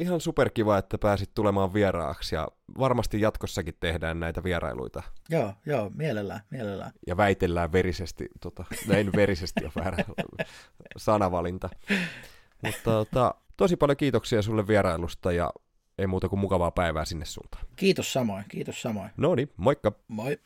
[0.00, 6.40] ihan superkiva, että pääsit tulemaan vieraaksi ja varmasti jatkossakin tehdään näitä vierailuita joo, joo, mielellään,
[6.50, 6.92] mielellään.
[7.06, 10.04] ja väitellään verisesti, tota, no ei nyt verisesti ole väärä
[10.96, 11.70] sanavalinta.
[12.64, 15.52] Mutta tota, tosi paljon kiitoksia sulle vierailusta ja
[15.98, 17.66] ei muuta kuin mukavaa päivää sinne suuntaan.
[17.76, 19.10] Kiitos samoin, kiitos samoin.
[19.16, 19.92] No niin, moikka!
[20.08, 20.38] Moi.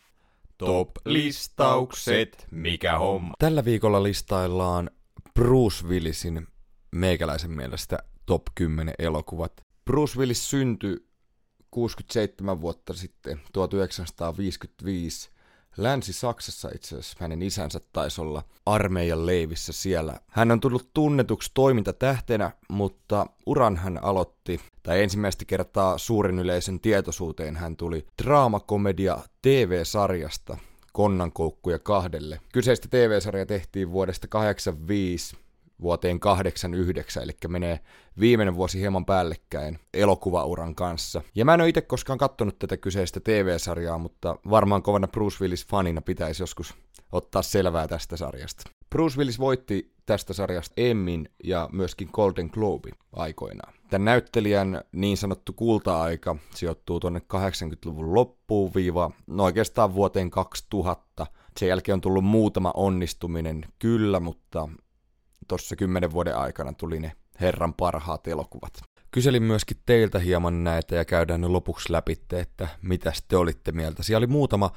[0.58, 3.34] Top-listaukset, mikä homma.
[3.38, 4.90] Tällä viikolla listaillaan
[5.34, 6.46] Bruce Willisin
[6.90, 9.52] meikäläisen mielestä top 10 elokuvat.
[9.84, 11.06] Bruce Willis syntyi
[11.70, 15.30] 67 vuotta sitten, 1955.
[15.76, 20.20] Länsi-Saksassa itse asiassa hänen isänsä taisi olla armeijan leivissä siellä.
[20.26, 27.56] Hän on tullut tunnetuksi toimintatähtenä, mutta uran hän aloitti, tai ensimmäistä kertaa suurin yleisön tietoisuuteen
[27.56, 30.58] hän tuli draamakomedia TV-sarjasta
[30.92, 32.40] Konnankoukkuja kahdelle.
[32.52, 35.36] Kyseistä TV-sarja tehtiin vuodesta 85
[35.84, 37.80] vuoteen 89, eli menee
[38.20, 41.22] viimeinen vuosi hieman päällekkäin elokuvauran kanssa.
[41.34, 46.02] Ja mä en ole itse koskaan kattonut tätä kyseistä TV-sarjaa, mutta varmaan kovana Bruce Willis-fanina
[46.04, 46.74] pitäisi joskus
[47.12, 48.70] ottaa selvää tästä sarjasta.
[48.90, 53.74] Bruce Willis voitti tästä sarjasta Emmin ja myöskin Golden Globin aikoinaan.
[53.90, 61.26] Tämän näyttelijän niin sanottu kulta-aika sijoittuu tuonne 80-luvun loppuun viiva, no oikeastaan vuoteen 2000.
[61.56, 64.68] Sen jälkeen on tullut muutama onnistuminen, kyllä, mutta
[65.48, 68.72] tuossa kymmenen vuoden aikana tuli ne herran parhaat elokuvat.
[69.10, 74.02] Kyselin myöskin teiltä hieman näitä ja käydään ne lopuksi läpi, että mitä te olitte mieltä.
[74.02, 74.70] Siellä oli muutama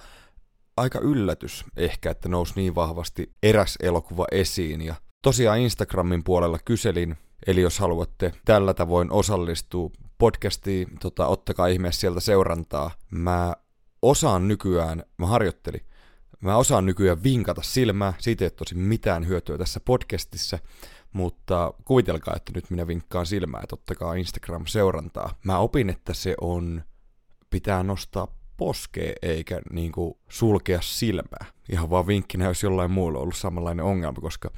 [0.77, 4.81] aika yllätys ehkä, että nousi niin vahvasti eräs elokuva esiin.
[4.81, 11.99] Ja tosiaan Instagramin puolella kyselin, eli jos haluatte tällä tavoin osallistua podcastiin, tota, ottakaa ihmeessä
[12.01, 12.91] sieltä seurantaa.
[13.11, 13.53] Mä
[14.01, 15.85] osaan nykyään, mä harjoittelin,
[16.41, 20.59] Mä osaan nykyään vinkata silmää, siitä ei ole tosi mitään hyötyä tässä podcastissa,
[21.13, 25.35] mutta kuvitelkaa, että nyt minä vinkkaan silmää, että ottakaa Instagram-seurantaa.
[25.43, 26.83] Mä opin, että se on,
[27.49, 31.45] pitää nostaa poskee eikä niinku sulkea silmää.
[31.71, 34.49] Ihan vaan vinkkinä, jos jollain muulla on ollut samanlainen ongelma, koska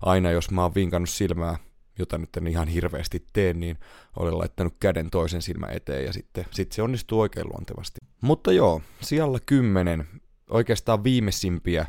[0.00, 1.56] aina jos mä oon vinkannut silmää,
[1.98, 3.78] jota nyt en ihan hirveästi tee, niin
[4.16, 7.98] olen laittanut käden toisen silmän eteen ja sitten sit se onnistuu oikein luontevasti.
[8.20, 10.08] Mutta joo, siellä kymmenen
[10.50, 11.86] oikeastaan viimeisimpiä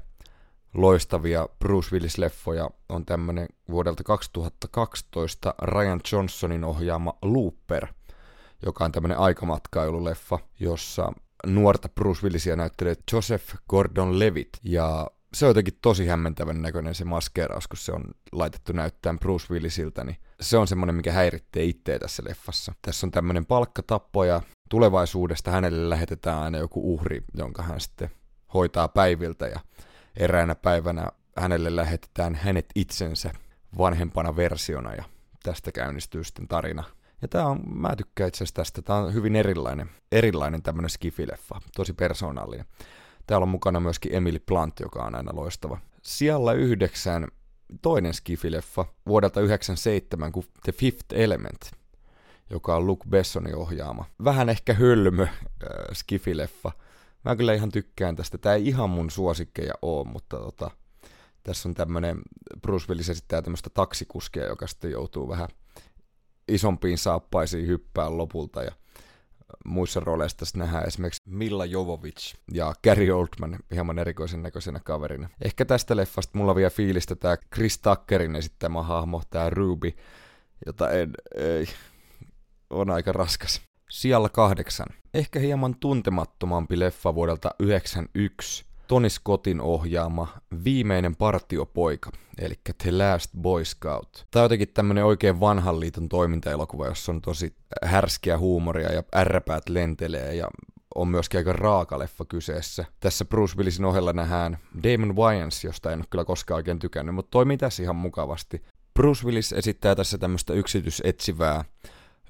[0.73, 7.87] loistavia Bruce Willis-leffoja on tämmönen vuodelta 2012 Ryan Johnsonin ohjaama Looper,
[8.65, 11.11] joka on tämmönen aikamatkailu-leffa, jossa
[11.45, 17.67] nuorta Bruce Willisia näyttelee Joseph Gordon-Levitt, ja se on jotenkin tosi hämmentävän näköinen se maskeeraus,
[17.67, 22.23] kun se on laitettu näyttämään Bruce Willisiltä, niin se on semmoinen, mikä häiritsee itseä tässä
[22.27, 22.73] leffassa.
[22.81, 28.09] Tässä on tämmöinen palkkatappo ja tulevaisuudesta hänelle lähetetään aina joku uhri, jonka hän sitten
[28.53, 29.59] hoitaa päiviltä ja
[30.17, 31.07] eräänä päivänä
[31.37, 33.31] hänelle lähetetään hänet itsensä
[33.77, 35.03] vanhempana versiona ja
[35.43, 36.83] tästä käynnistyy sitten tarina.
[37.21, 41.61] Ja tää on, mä tykkään itse asiassa tästä, tää on hyvin erilainen, erilainen tämmönen skifileffa,
[41.75, 42.65] tosi persoonallinen.
[43.27, 45.77] Täällä on mukana myöskin Emily Blunt, joka on aina loistava.
[46.01, 47.27] Siellä yhdeksän
[47.81, 51.71] toinen skifileffa vuodelta 97 kuin The Fifth Element,
[52.49, 54.05] joka on Luke Bessonin ohjaama.
[54.23, 55.29] Vähän ehkä hölmö äh,
[55.93, 56.71] skifileffa,
[57.27, 58.37] Mä kyllä ihan tykkään tästä.
[58.37, 60.71] Tää ei ihan mun suosikkeja oo, mutta tota,
[61.43, 62.21] tässä on tämmönen,
[62.61, 65.47] Bruce Willis esittää tämmöistä taksikuskia, joka sitten joutuu vähän
[66.47, 68.71] isompiin saappaisiin hyppään lopulta ja
[69.65, 75.29] muissa rooleissa tässä nähdään esimerkiksi Milla Jovovich ja Gary Oldman hieman erikoisen näköisenä kaverina.
[75.41, 79.91] Ehkä tästä leffasta mulla vielä fiilistä tämä Chris Tuckerin esittämä hahmo, tämä Ruby,
[80.65, 81.67] jota en, ei,
[82.69, 83.66] on aika raskas.
[83.91, 84.87] Siellä kahdeksan.
[85.13, 88.65] Ehkä hieman tuntemattomampi leffa vuodelta 1991.
[88.87, 90.27] Tony Scottin ohjaama
[90.63, 94.25] Viimeinen partiopoika, eli The Last Boy Scout.
[94.31, 99.69] Tämä on jotenkin tämmönen oikein vanhan liiton toimintaelokuva, jossa on tosi härskiä huumoria ja ärräpäät
[99.69, 100.47] lentelee ja
[100.95, 102.85] on myöskin aika raaka leffa kyseessä.
[102.99, 107.31] Tässä Bruce Willisin ohella nähdään Damon Wayans, josta en ole kyllä koskaan oikein tykännyt, mutta
[107.31, 108.61] toimii tässä ihan mukavasti.
[108.93, 111.63] Bruce Willis esittää tässä tämmöistä yksityisetsivää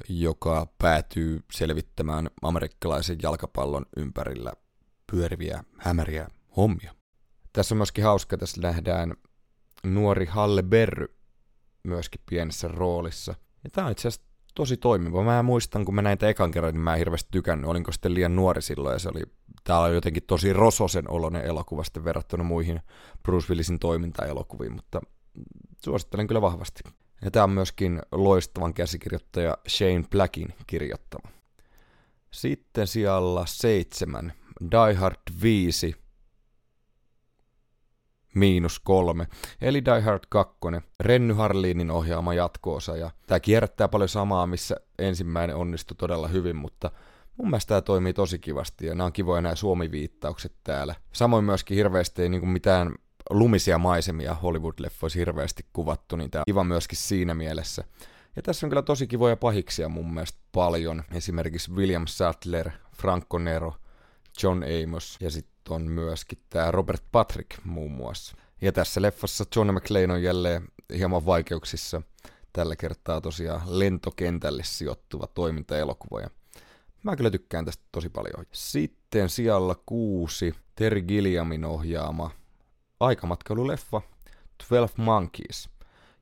[0.09, 4.53] joka päätyy selvittämään amerikkalaisen jalkapallon ympärillä
[5.11, 6.95] pyöriviä hämäriä hommia.
[7.53, 9.13] Tässä on myöskin hauska, tässä nähdään
[9.83, 11.15] nuori Halle Berry
[11.83, 13.35] myöskin pienessä roolissa.
[13.63, 15.23] Ja tämä on itse asiassa tosi toimiva.
[15.23, 17.69] Mä muistan, kun mä näin ekan kerran, niin mä en hirveästi tykännyt.
[17.69, 19.21] Olinko sitten liian nuori silloin ja se oli,
[19.63, 22.81] tää oli jotenkin tosi rososen oloinen elokuva sitten verrattuna muihin
[23.23, 25.01] Bruce Willisin toimintaelokuviin, mutta
[25.83, 26.83] suosittelen kyllä vahvasti.
[27.21, 31.29] Ja tämä on myöskin loistavan käsikirjoittaja Shane Blackin kirjoittama.
[32.31, 34.33] Sitten siellä seitsemän,
[34.71, 35.95] Die Hard 5,
[38.35, 39.27] miinus kolme,
[39.61, 40.57] eli Die Hard 2,
[40.99, 46.91] Renny Harlinin ohjaama jatkoosa, ja tämä kierrättää paljon samaa, missä ensimmäinen onnistui todella hyvin, mutta
[47.37, 50.95] mun mielestä tämä toimii tosi kivasti, ja nämä on kivoja nämä suomi-viittaukset täällä.
[51.13, 52.95] Samoin myöskin hirveästi ei niin mitään
[53.29, 57.83] lumisia maisemia Hollywood-leffoissa hirveästi kuvattu, niin tämä on kiva myöskin siinä mielessä.
[58.35, 61.03] Ja tässä on kyllä tosi kivoja pahiksia mun mielestä paljon.
[61.13, 63.73] Esimerkiksi William Sattler, Franco Nero,
[64.43, 68.37] John Amos ja sitten on myöskin tämä Robert Patrick muun muassa.
[68.61, 70.67] Ja tässä leffassa John McClane on jälleen
[70.97, 72.01] hieman vaikeuksissa.
[72.53, 76.21] Tällä kertaa tosiaan lentokentälle sijoittuva toimintaelokuva.
[76.21, 76.29] Ja
[77.03, 78.45] mä kyllä tykkään tästä tosi paljon.
[78.51, 82.31] Sitten siellä kuusi Terry Gilliamin ohjaama
[82.99, 84.01] aikamatkailu-leffa
[84.57, 85.69] 12 Monkeys.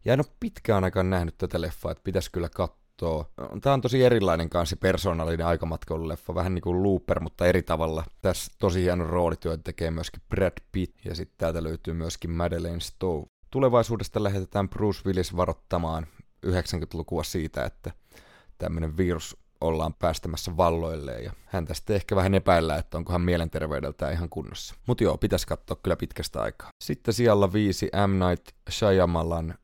[0.06, 3.30] Ja en ole pitkään aikaan nähnyt tätä leffaa, että pitäisi kyllä katsoa.
[3.62, 8.04] Tämä on tosi erilainen kanssa persoonallinen aikamatkailuleffa, vähän niin kuin Looper, mutta eri tavalla.
[8.22, 13.26] Tässä tosi hieno roolityö tekee myöskin Brad Pitt, ja sitten täältä löytyy myöskin Madeleine Stowe.
[13.52, 16.08] Tulevaisuudesta lähetetään Bruce Willis varoittamaan
[16.46, 17.92] 90-lukua siitä, että
[18.58, 24.14] tämmöinen virus ollaan päästämässä valloilleen ja häntä sitten ehkä vähän epäillä, että onko hän mielenterveydeltään
[24.14, 24.76] ihan kunnossa.
[24.88, 26.70] Mutta joo, pitäisi katsoa kyllä pitkästä aikaa.
[26.84, 28.26] Sitten siellä viisi M.
[28.30, 29.56] Night Shyamalan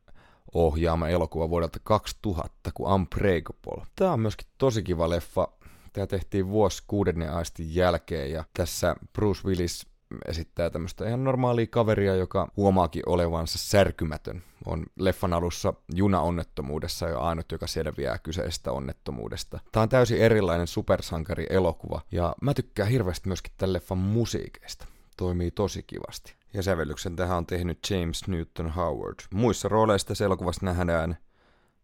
[0.54, 3.86] ohjaama elokuva vuodelta 2000 kuin Unbreakable.
[3.96, 5.48] Tämä on myöskin tosi kiva leffa.
[5.94, 9.91] Tämä tehtiin vuosi kuudennen aistin jälkeen ja tässä Bruce Willis
[10.28, 14.44] esittää tämmöistä ihan normaalia kaveria, joka huomaakin olevansa särkymätön.
[14.66, 19.60] On leffan alussa junaonnettomuudessa ja ainut, joka selviää kyseisestä onnettomuudesta.
[19.72, 24.86] Tämä on täysin erilainen supersankari-elokuva, ja mä tykkään hirveästi myöskin tämän leffan musiikeista.
[25.18, 26.36] Toimii tosi kivasti.
[26.54, 29.20] Ja sävellyksen tähän on tehnyt James Newton Howard.
[29.34, 31.18] Muissa rooleissa tässä elokuvassa nähdään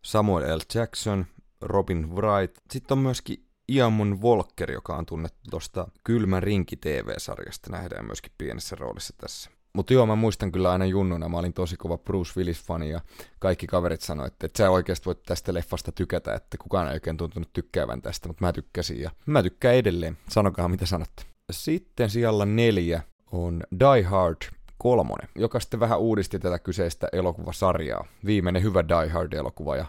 [0.02, 0.62] Samuel L.
[0.76, 1.26] Jackson,
[1.62, 2.58] Robin Wright.
[2.72, 8.76] Sitten on myöskin Iamon Volker, joka on tunnettu tuosta Kylmä rinki TV-sarjasta, nähdään myöskin pienessä
[8.76, 9.50] roolissa tässä.
[9.74, 13.02] Mutta joo, mä muistan kyllä aina junnuna, mä olin tosi kova Bruce Willis-fani ja
[13.40, 17.18] kaikki kaverit sanoivat, että, että sä oikeasti voit tästä leffasta tykätä, että kukaan ei oikein
[17.18, 20.18] tuntunut tykkäävän tästä, mutta mä tykkäsin ja mä tykkään edelleen.
[20.30, 21.24] Sanokaa mitä sanotte.
[21.52, 23.02] Sitten siellä neljä
[23.32, 24.38] on Die Hard
[24.78, 28.06] kolmonen, joka sitten vähän uudisti tätä kyseistä elokuvasarjaa.
[28.26, 29.86] Viimeinen hyvä Die Hard-elokuva ja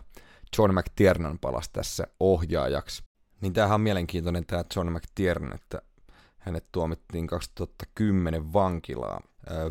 [0.59, 3.08] John McTiernan palasi tässä ohjaajaksi.
[3.41, 5.82] Niin tämähän on mielenkiintoinen tämä John McTiernan, että
[6.39, 9.20] hänet tuomittiin 2010 vankilaa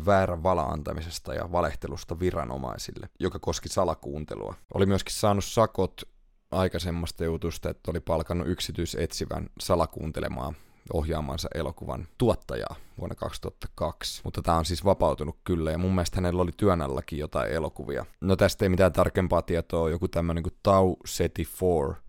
[0.06, 4.54] väärän vala antamisesta ja valehtelusta viranomaisille, joka koski salakuuntelua.
[4.74, 6.02] Oli myöskin saanut sakot
[6.50, 10.56] aikaisemmasta jutusta, että oli palkannut yksityisetsivän salakuuntelemaan
[10.92, 14.20] ohjaamansa elokuvan tuottajaa vuonna 2002.
[14.24, 16.80] Mutta tämä on siis vapautunut kyllä, ja mun mielestä hänellä oli työn
[17.12, 18.06] jotain elokuvia.
[18.20, 22.07] No tästä ei mitään tarkempaa tietoa, joku tämmöinen kuin Tau Seti 4,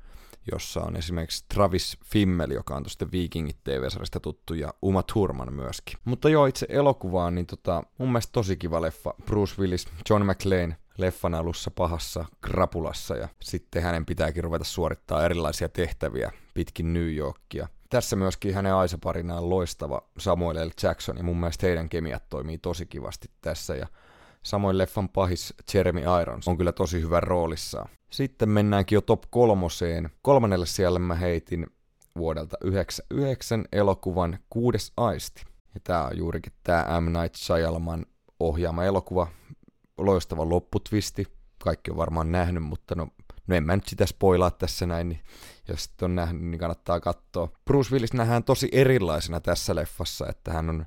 [0.51, 5.99] jossa on esimerkiksi Travis Fimmel, joka on tuosta Vikingit TV-sarjasta tuttu, ja Uma Thurman myöskin.
[6.05, 9.13] Mutta joo, itse elokuvaan, niin tota, mun mielestä tosi kiva leffa.
[9.25, 15.69] Bruce Willis, John McClane, leffan alussa pahassa krapulassa, ja sitten hänen pitääkin ruveta suorittaa erilaisia
[15.69, 17.67] tehtäviä pitkin New Yorkia.
[17.89, 20.71] Tässä myöskin hänen aisaparinaan loistava Samuel L.
[20.83, 23.87] Jackson, ja mun mielestä heidän kemiat toimii tosi kivasti tässä, ja
[24.43, 27.89] Samoin leffan pahis Jeremy Irons on kyllä tosi hyvä roolissaan.
[28.09, 30.09] Sitten mennäänkin jo top kolmoseen.
[30.21, 31.67] Kolmannelle siellä mä heitin
[32.17, 35.43] vuodelta 99 elokuvan Kuudes aisti.
[35.73, 37.05] Ja tää on juurikin tää M.
[37.05, 38.05] Night Shyamalan
[38.39, 39.27] ohjaama elokuva.
[39.97, 41.25] Loistava lopputvisti.
[41.63, 43.07] Kaikki on varmaan nähnyt, mutta no,
[43.47, 45.21] no en mä nyt sitä spoilaa tässä näin, niin
[45.67, 47.49] jos sitten on nähnyt, niin kannattaa katsoa.
[47.65, 50.85] Bruce Willis nähdään tosi erilaisena tässä leffassa, että hän on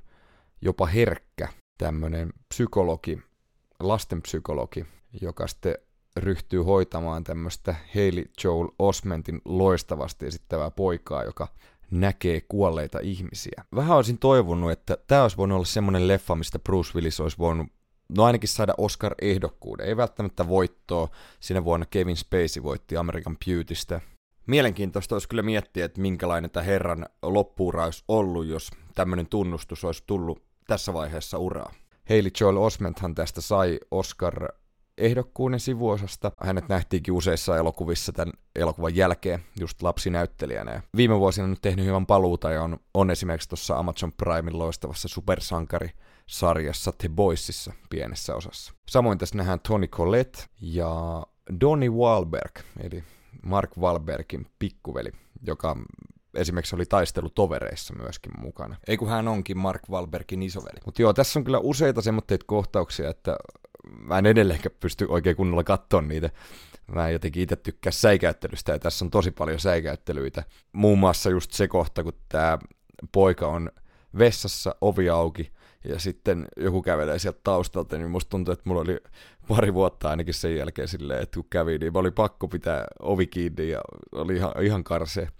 [0.61, 1.47] jopa herkkä
[1.77, 3.21] tämmönen psykologi,
[3.87, 4.85] lastenpsykologi,
[5.21, 5.75] joka sitten
[6.17, 11.47] ryhtyy hoitamaan tämmöistä Hailey Joel Osmentin loistavasti esittävää poikaa, joka
[11.91, 13.63] näkee kuolleita ihmisiä.
[13.75, 17.67] Vähän olisin toivonut, että tämä olisi voinut olla semmoinen leffa, mistä Bruce Willis olisi voinut
[18.09, 19.87] no ainakin saada Oscar-ehdokkuuden.
[19.87, 21.09] Ei välttämättä voittoa.
[21.39, 24.01] Siinä vuonna Kevin Spacey voitti American Beautystä.
[24.47, 30.03] Mielenkiintoista olisi kyllä miettiä, että minkälainen tämä herran loppuura olisi ollut, jos tämmöinen tunnustus olisi
[30.07, 31.73] tullut tässä vaiheessa uraa.
[32.09, 34.47] Hailey Joel Osmenthan tästä sai Oscar
[34.97, 36.31] ehdokkuuden sivuosasta.
[36.41, 40.81] Hänet nähtiinkin useissa elokuvissa tämän elokuvan jälkeen, just lapsinäyttelijänä.
[40.97, 45.07] Viime vuosina on nyt tehnyt hyvän paluuta ja on, on esimerkiksi tuossa Amazon Primein loistavassa
[45.07, 48.73] supersankari-sarjassa The Boysissa pienessä osassa.
[48.89, 51.23] Samoin tässä nähdään Tony Collette ja
[51.61, 53.03] Donnie Wahlberg, eli
[53.45, 55.11] Mark Wahlbergin pikkuveli,
[55.47, 55.75] joka
[56.35, 58.75] esimerkiksi oli taistelutovereissa myöskin mukana.
[58.87, 60.79] Ei kun hän onkin Mark Wahlbergin isoveli.
[60.85, 63.37] Mutta joo, tässä on kyllä useita semmoitteita kohtauksia, että
[63.97, 66.29] mä en edelleenkään pysty oikein kunnolla katsoa niitä.
[66.87, 70.43] Mä jotenkin itse tykkää säikäyttelystä ja tässä on tosi paljon säikäyttelyitä.
[70.73, 72.57] Muun muassa just se kohta, kun tämä
[73.11, 73.71] poika on
[74.17, 75.51] vessassa, ovi auki,
[75.83, 78.99] ja sitten joku kävelee sieltä taustalta, niin musta tuntuu, että mulla oli
[79.47, 83.69] pari vuotta ainakin sen jälkeen silleen, että kun kävi, niin oli pakko pitää ovi kiinni
[83.69, 83.81] ja
[84.11, 85.31] oli ihan, ihan karsea,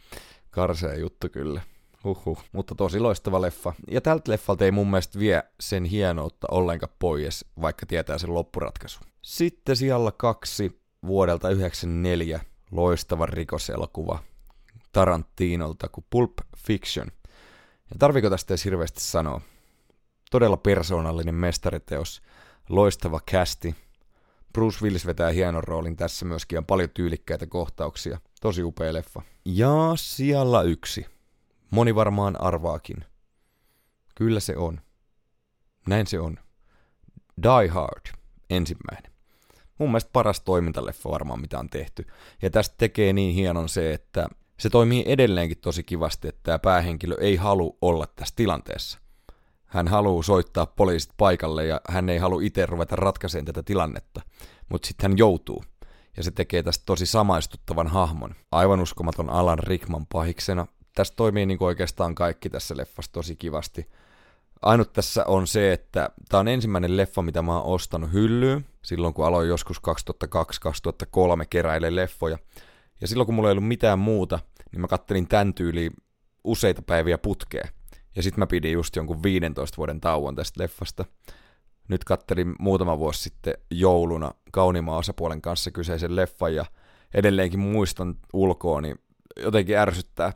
[0.53, 1.61] karsea juttu kyllä.
[2.03, 2.43] Huhhuh.
[2.51, 3.73] Mutta tosi loistava leffa.
[3.87, 8.99] Ja tältä leffalta ei mun mielestä vie sen hienoutta ollenkaan pois, vaikka tietää sen loppuratkaisu.
[9.21, 12.39] Sitten siellä kaksi vuodelta 1994
[12.71, 14.19] loistava rikoselokuva
[14.91, 17.07] Tarantinolta kuin Pulp Fiction.
[17.89, 19.41] Ja tarviko tästä edes hirveästi sanoa?
[20.31, 22.21] Todella persoonallinen mestariteos,
[22.69, 23.75] loistava kästi.
[24.53, 28.19] Bruce Willis vetää hienon roolin tässä myöskin, on paljon tyylikkäitä kohtauksia.
[28.43, 29.21] Tosi upea leffa.
[29.45, 31.05] Ja siellä yksi.
[31.69, 33.05] Moni varmaan arvaakin.
[34.15, 34.81] Kyllä se on.
[35.87, 36.37] Näin se on.
[37.43, 38.05] Die Hard,
[38.49, 39.11] ensimmäinen.
[39.79, 42.07] Mun mielestä paras toimintaleffa varmaan mitä on tehty.
[42.41, 44.27] Ja tästä tekee niin hienon se, että
[44.59, 48.99] se toimii edelleenkin tosi kivasti, että tämä päähenkilö ei halua olla tässä tilanteessa.
[49.65, 54.21] Hän haluaa soittaa poliisit paikalle ja hän ei halua itse ruveta ratkaisemaan tätä tilannetta,
[54.69, 55.63] mutta sitten hän joutuu.
[56.17, 58.35] Ja se tekee tästä tosi samaistuttavan hahmon.
[58.51, 60.67] Aivan uskomaton Alan Rickman pahiksena.
[60.95, 63.89] Tästä toimii niin oikeastaan kaikki tässä leffassa tosi kivasti.
[64.61, 69.13] Ainut tässä on se, että tämä on ensimmäinen leffa, mitä mä oon ostanut hyllyyn, silloin
[69.13, 69.81] kun aloin joskus 2002-2003
[71.49, 72.37] keräile leffoja.
[73.01, 74.39] Ja silloin kun mulla ei ollut mitään muuta,
[74.71, 75.93] niin mä kattelin tämän tyyliin
[76.43, 77.69] useita päiviä putkeen.
[78.15, 81.05] Ja sitten mä pidin just jonkun 15 vuoden tauon tästä leffasta.
[81.87, 86.65] Nyt kattelin muutama vuosi sitten jouluna kauniimman osapuolen kanssa kyseisen leffan ja
[87.13, 88.99] edelleenkin muistan ulkoa, niin
[89.37, 90.33] jotenkin ärsyttää.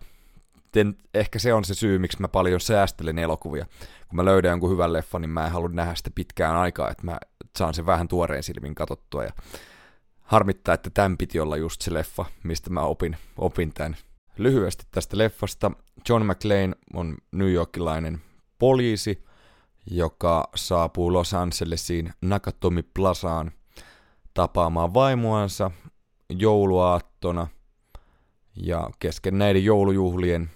[0.72, 3.66] Ten, ehkä se on se syy, miksi mä paljon säästelen elokuvia.
[4.08, 7.06] Kun mä löydän jonkun hyvän leffan, niin mä en halua nähdä sitä pitkään aikaa, että
[7.06, 7.18] mä
[7.58, 9.24] saan sen vähän tuoreen silmin katsottua.
[9.24, 9.32] Ja
[10.22, 13.98] harmittaa, että tämän piti olla just se leffa, mistä mä opin, opin tämän.
[14.38, 15.72] Lyhyesti tästä leffasta.
[16.10, 18.22] John McClane on New Yorkilainen
[18.60, 19.24] poliisi,
[19.92, 23.52] joka saapuu Los Angelesiin Nakatomi Plazaan
[24.34, 25.72] tapaamaan vaimoansa
[26.30, 27.48] jouluaattona.
[28.56, 30.50] Ja kesken näiden joulujuhlien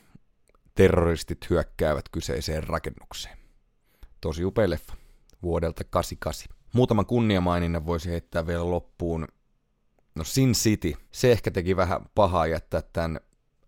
[0.76, 3.38] terroristit hyökkäävät kyseiseen rakennukseen.
[4.22, 4.94] Tosi upea leffa
[5.44, 6.58] vuodelta 88.
[6.74, 9.28] Muutaman kunniamaininnan voisi heittää vielä loppuun.
[10.16, 13.20] No Sin City, se ehkä teki vähän pahaa jättää tämän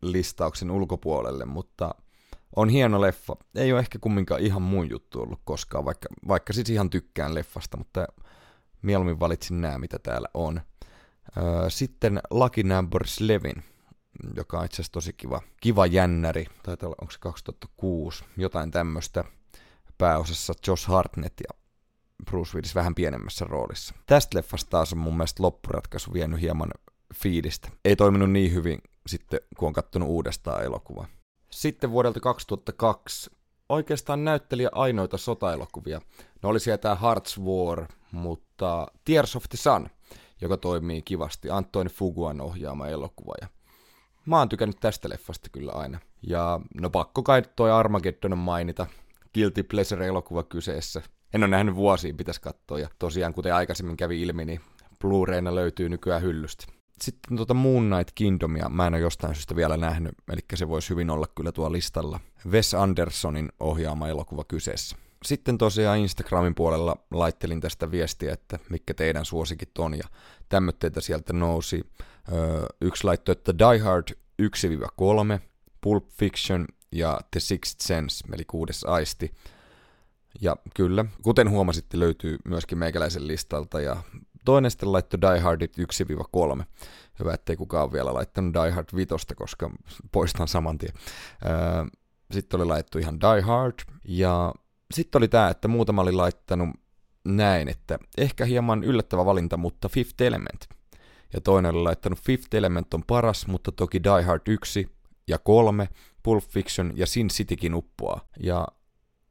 [0.01, 1.95] listauksen ulkopuolelle, mutta
[2.55, 3.35] on hieno leffa.
[3.55, 7.77] Ei ole ehkä kumminkaan ihan mun juttu ollut koskaan, vaikka, vaikka siis ihan tykkään leffasta,
[7.77, 8.07] mutta
[8.81, 10.61] mieluummin valitsin nämä, mitä täällä on.
[11.69, 13.63] Sitten Lucky Number Levin,
[14.35, 19.23] joka on itse asiassa tosi kiva, kiva jännäri, taitaa olla, onko se 2006, jotain tämmöistä,
[19.97, 21.59] pääosassa Josh Hartnett ja
[22.25, 23.95] Bruce Willis vähän pienemmässä roolissa.
[24.05, 26.71] Tästä leffasta taas on mun mielestä loppuratkaisu vienyt hieman
[27.13, 27.69] fiilistä.
[27.85, 31.07] Ei toiminut niin hyvin sitten, kun on kattonut uudestaan elokuvaa.
[31.53, 33.31] Sitten vuodelta 2002
[33.69, 36.01] oikeastaan näyttelijä ainoita sotaelokuvia.
[36.41, 39.89] No oli siellä tämä Hearts War, mutta Tears of the Sun,
[40.41, 41.49] joka toimii kivasti.
[41.49, 43.33] Antoine Fuguan ohjaama elokuva.
[43.41, 43.47] Ja
[44.25, 45.99] mä oon tykännyt tästä leffasta kyllä aina.
[46.27, 48.87] Ja no pakko kai toi Armageddon mainita.
[49.33, 51.01] Guilty Pleasure-elokuva kyseessä.
[51.33, 52.79] En ole nähnyt vuosiin, pitäisi katsoa.
[52.79, 54.61] Ja tosiaan, kuten aikaisemmin kävi ilmi, niin
[54.99, 56.65] Blu-rayna löytyy nykyään hyllystä.
[57.01, 60.89] Sitten tuota Moon Knight Kingdomia mä en ole jostain syystä vielä nähnyt, eli se voisi
[60.89, 62.19] hyvin olla kyllä tuo listalla.
[62.51, 64.95] Wes Andersonin ohjaama elokuva kyseessä.
[65.25, 70.07] Sitten tosiaan Instagramin puolella laittelin tästä viestiä, että mikä teidän suosikit on, ja
[70.49, 71.83] tämmötteitä sieltä nousi.
[72.33, 74.07] Öö, yksi laittoi, että Die Hard
[74.41, 75.39] 1-3,
[75.81, 79.31] Pulp Fiction ja The Sixth Sense, eli kuudes aisti.
[80.41, 83.97] Ja kyllä, kuten huomasitte, löytyy myöskin meikäläisen listalta, ja
[84.45, 85.77] toinen sitten laittoi Die Hardit
[86.59, 86.63] 1-3.
[87.19, 89.71] Hyvä, ettei kukaan vielä laittanut Die Hard 5, koska
[90.11, 90.93] poistan saman tien.
[91.45, 91.51] Öö,
[92.31, 94.53] sitten oli laittu ihan Die Hard, ja
[94.93, 96.69] sitten oli tämä, että muutama oli laittanut
[97.25, 100.65] näin, että ehkä hieman yllättävä valinta, mutta Fifth Element.
[101.33, 104.89] Ja toinen oli laittanut Fifth Element on paras, mutta toki Die Hard 1
[105.27, 105.89] ja 3,
[106.23, 108.27] Pulp Fiction ja Sin Citykin uppoaa.
[108.39, 108.67] Ja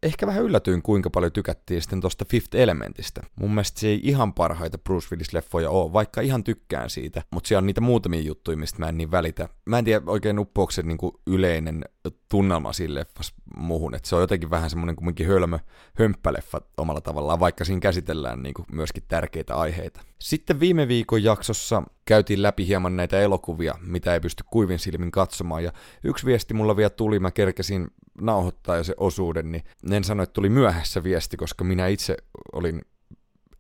[0.03, 3.22] ehkä vähän yllätyin, kuinka paljon tykättiin sitten tosta Fifth Elementistä.
[3.36, 7.61] Mun mielestä se ei ihan parhaita Bruce Willis-leffoja ole, vaikka ihan tykkään siitä, mutta siellä
[7.61, 9.48] on niitä muutamia juttuja, mistä mä en niin välitä.
[9.66, 11.84] Mä en tiedä oikein uppoako se niinku yleinen
[12.28, 15.59] tunnelma siinä leffassa muuhun, että se on jotenkin vähän semmoinen kumminkin hölmö,
[15.98, 20.00] hömppäleffa omalla tavallaan, vaikka siinä käsitellään niinku myöskin tärkeitä aiheita.
[20.18, 25.64] Sitten viime viikon jaksossa käytiin läpi hieman näitä elokuvia, mitä ei pysty kuivin silmin katsomaan,
[25.64, 25.72] ja
[26.05, 27.88] yksi viesti mulla vielä tuli, mä kerkesin
[28.20, 32.16] nauhoittaa jo se osuuden, niin en sano, että tuli myöhässä viesti, koska minä itse
[32.53, 32.82] olin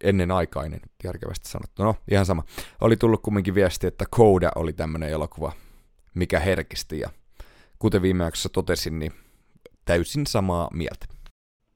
[0.00, 1.82] ennenaikainen, järkevästi sanottu.
[1.82, 2.44] No, ihan sama.
[2.80, 5.52] Oli tullut kumminkin viesti, että Koda oli tämmöinen elokuva,
[6.14, 7.10] mikä herkisti, ja
[7.82, 9.12] kuten viime jaksossa totesin, niin
[9.84, 11.06] täysin samaa mieltä.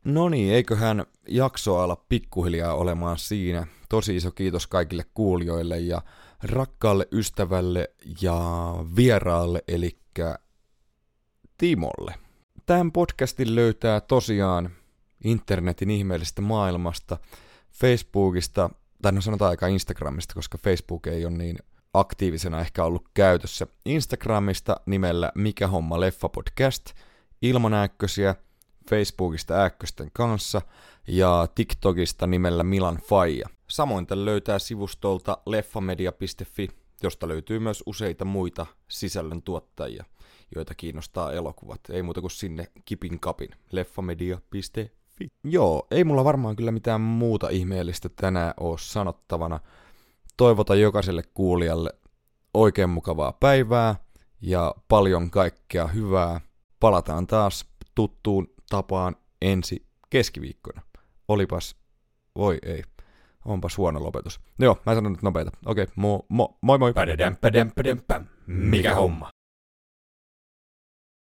[0.04, 3.66] No niin, eiköhän jakso ala pikkuhiljaa olemaan siinä.
[3.88, 6.02] Tosi iso kiitos kaikille kuulijoille ja
[6.42, 7.90] rakkaalle ystävälle
[8.22, 8.40] ja
[8.96, 9.98] vieraalle, eli
[11.58, 12.14] Timolle.
[12.66, 14.70] Tämän podcastin löytää tosiaan
[15.24, 17.18] internetin ihmeellisestä maailmasta,
[17.72, 18.70] Facebookista,
[19.02, 21.58] tai no sanotaan aika Instagramista, koska Facebook ei ole niin
[22.00, 23.66] aktiivisena ehkä ollut käytössä.
[23.84, 26.84] Instagramista nimellä Mikä homma leffa podcast,
[27.42, 28.34] ilman ääkkösiä,
[28.90, 30.62] Facebookista ääkkösten kanssa
[31.08, 33.48] ja TikTokista nimellä Milan Faija.
[33.68, 36.68] Samoin tämän löytää sivustolta leffamedia.fi,
[37.02, 40.04] josta löytyy myös useita muita sisällön tuottajia
[40.54, 41.80] joita kiinnostaa elokuvat.
[41.90, 43.48] Ei muuta kuin sinne kipin kapin.
[43.72, 45.28] leffamedia.fi.
[45.44, 49.60] Joo, ei mulla varmaan kyllä mitään muuta ihmeellistä tänään ole sanottavana.
[50.36, 51.90] Toivotan jokaiselle kuulijalle
[52.54, 53.94] oikein mukavaa päivää
[54.40, 56.40] ja paljon kaikkea hyvää.
[56.80, 60.82] Palataan taas tuttuun tapaan ensi keskiviikkona.
[61.28, 61.76] Olipas,
[62.36, 62.82] voi ei,
[63.44, 64.40] onpas huono lopetus.
[64.58, 65.50] Joo, mä sanon nyt nopeita.
[65.66, 66.92] Okei, mo, mo, moi moi.
[68.46, 69.30] Mikä homma?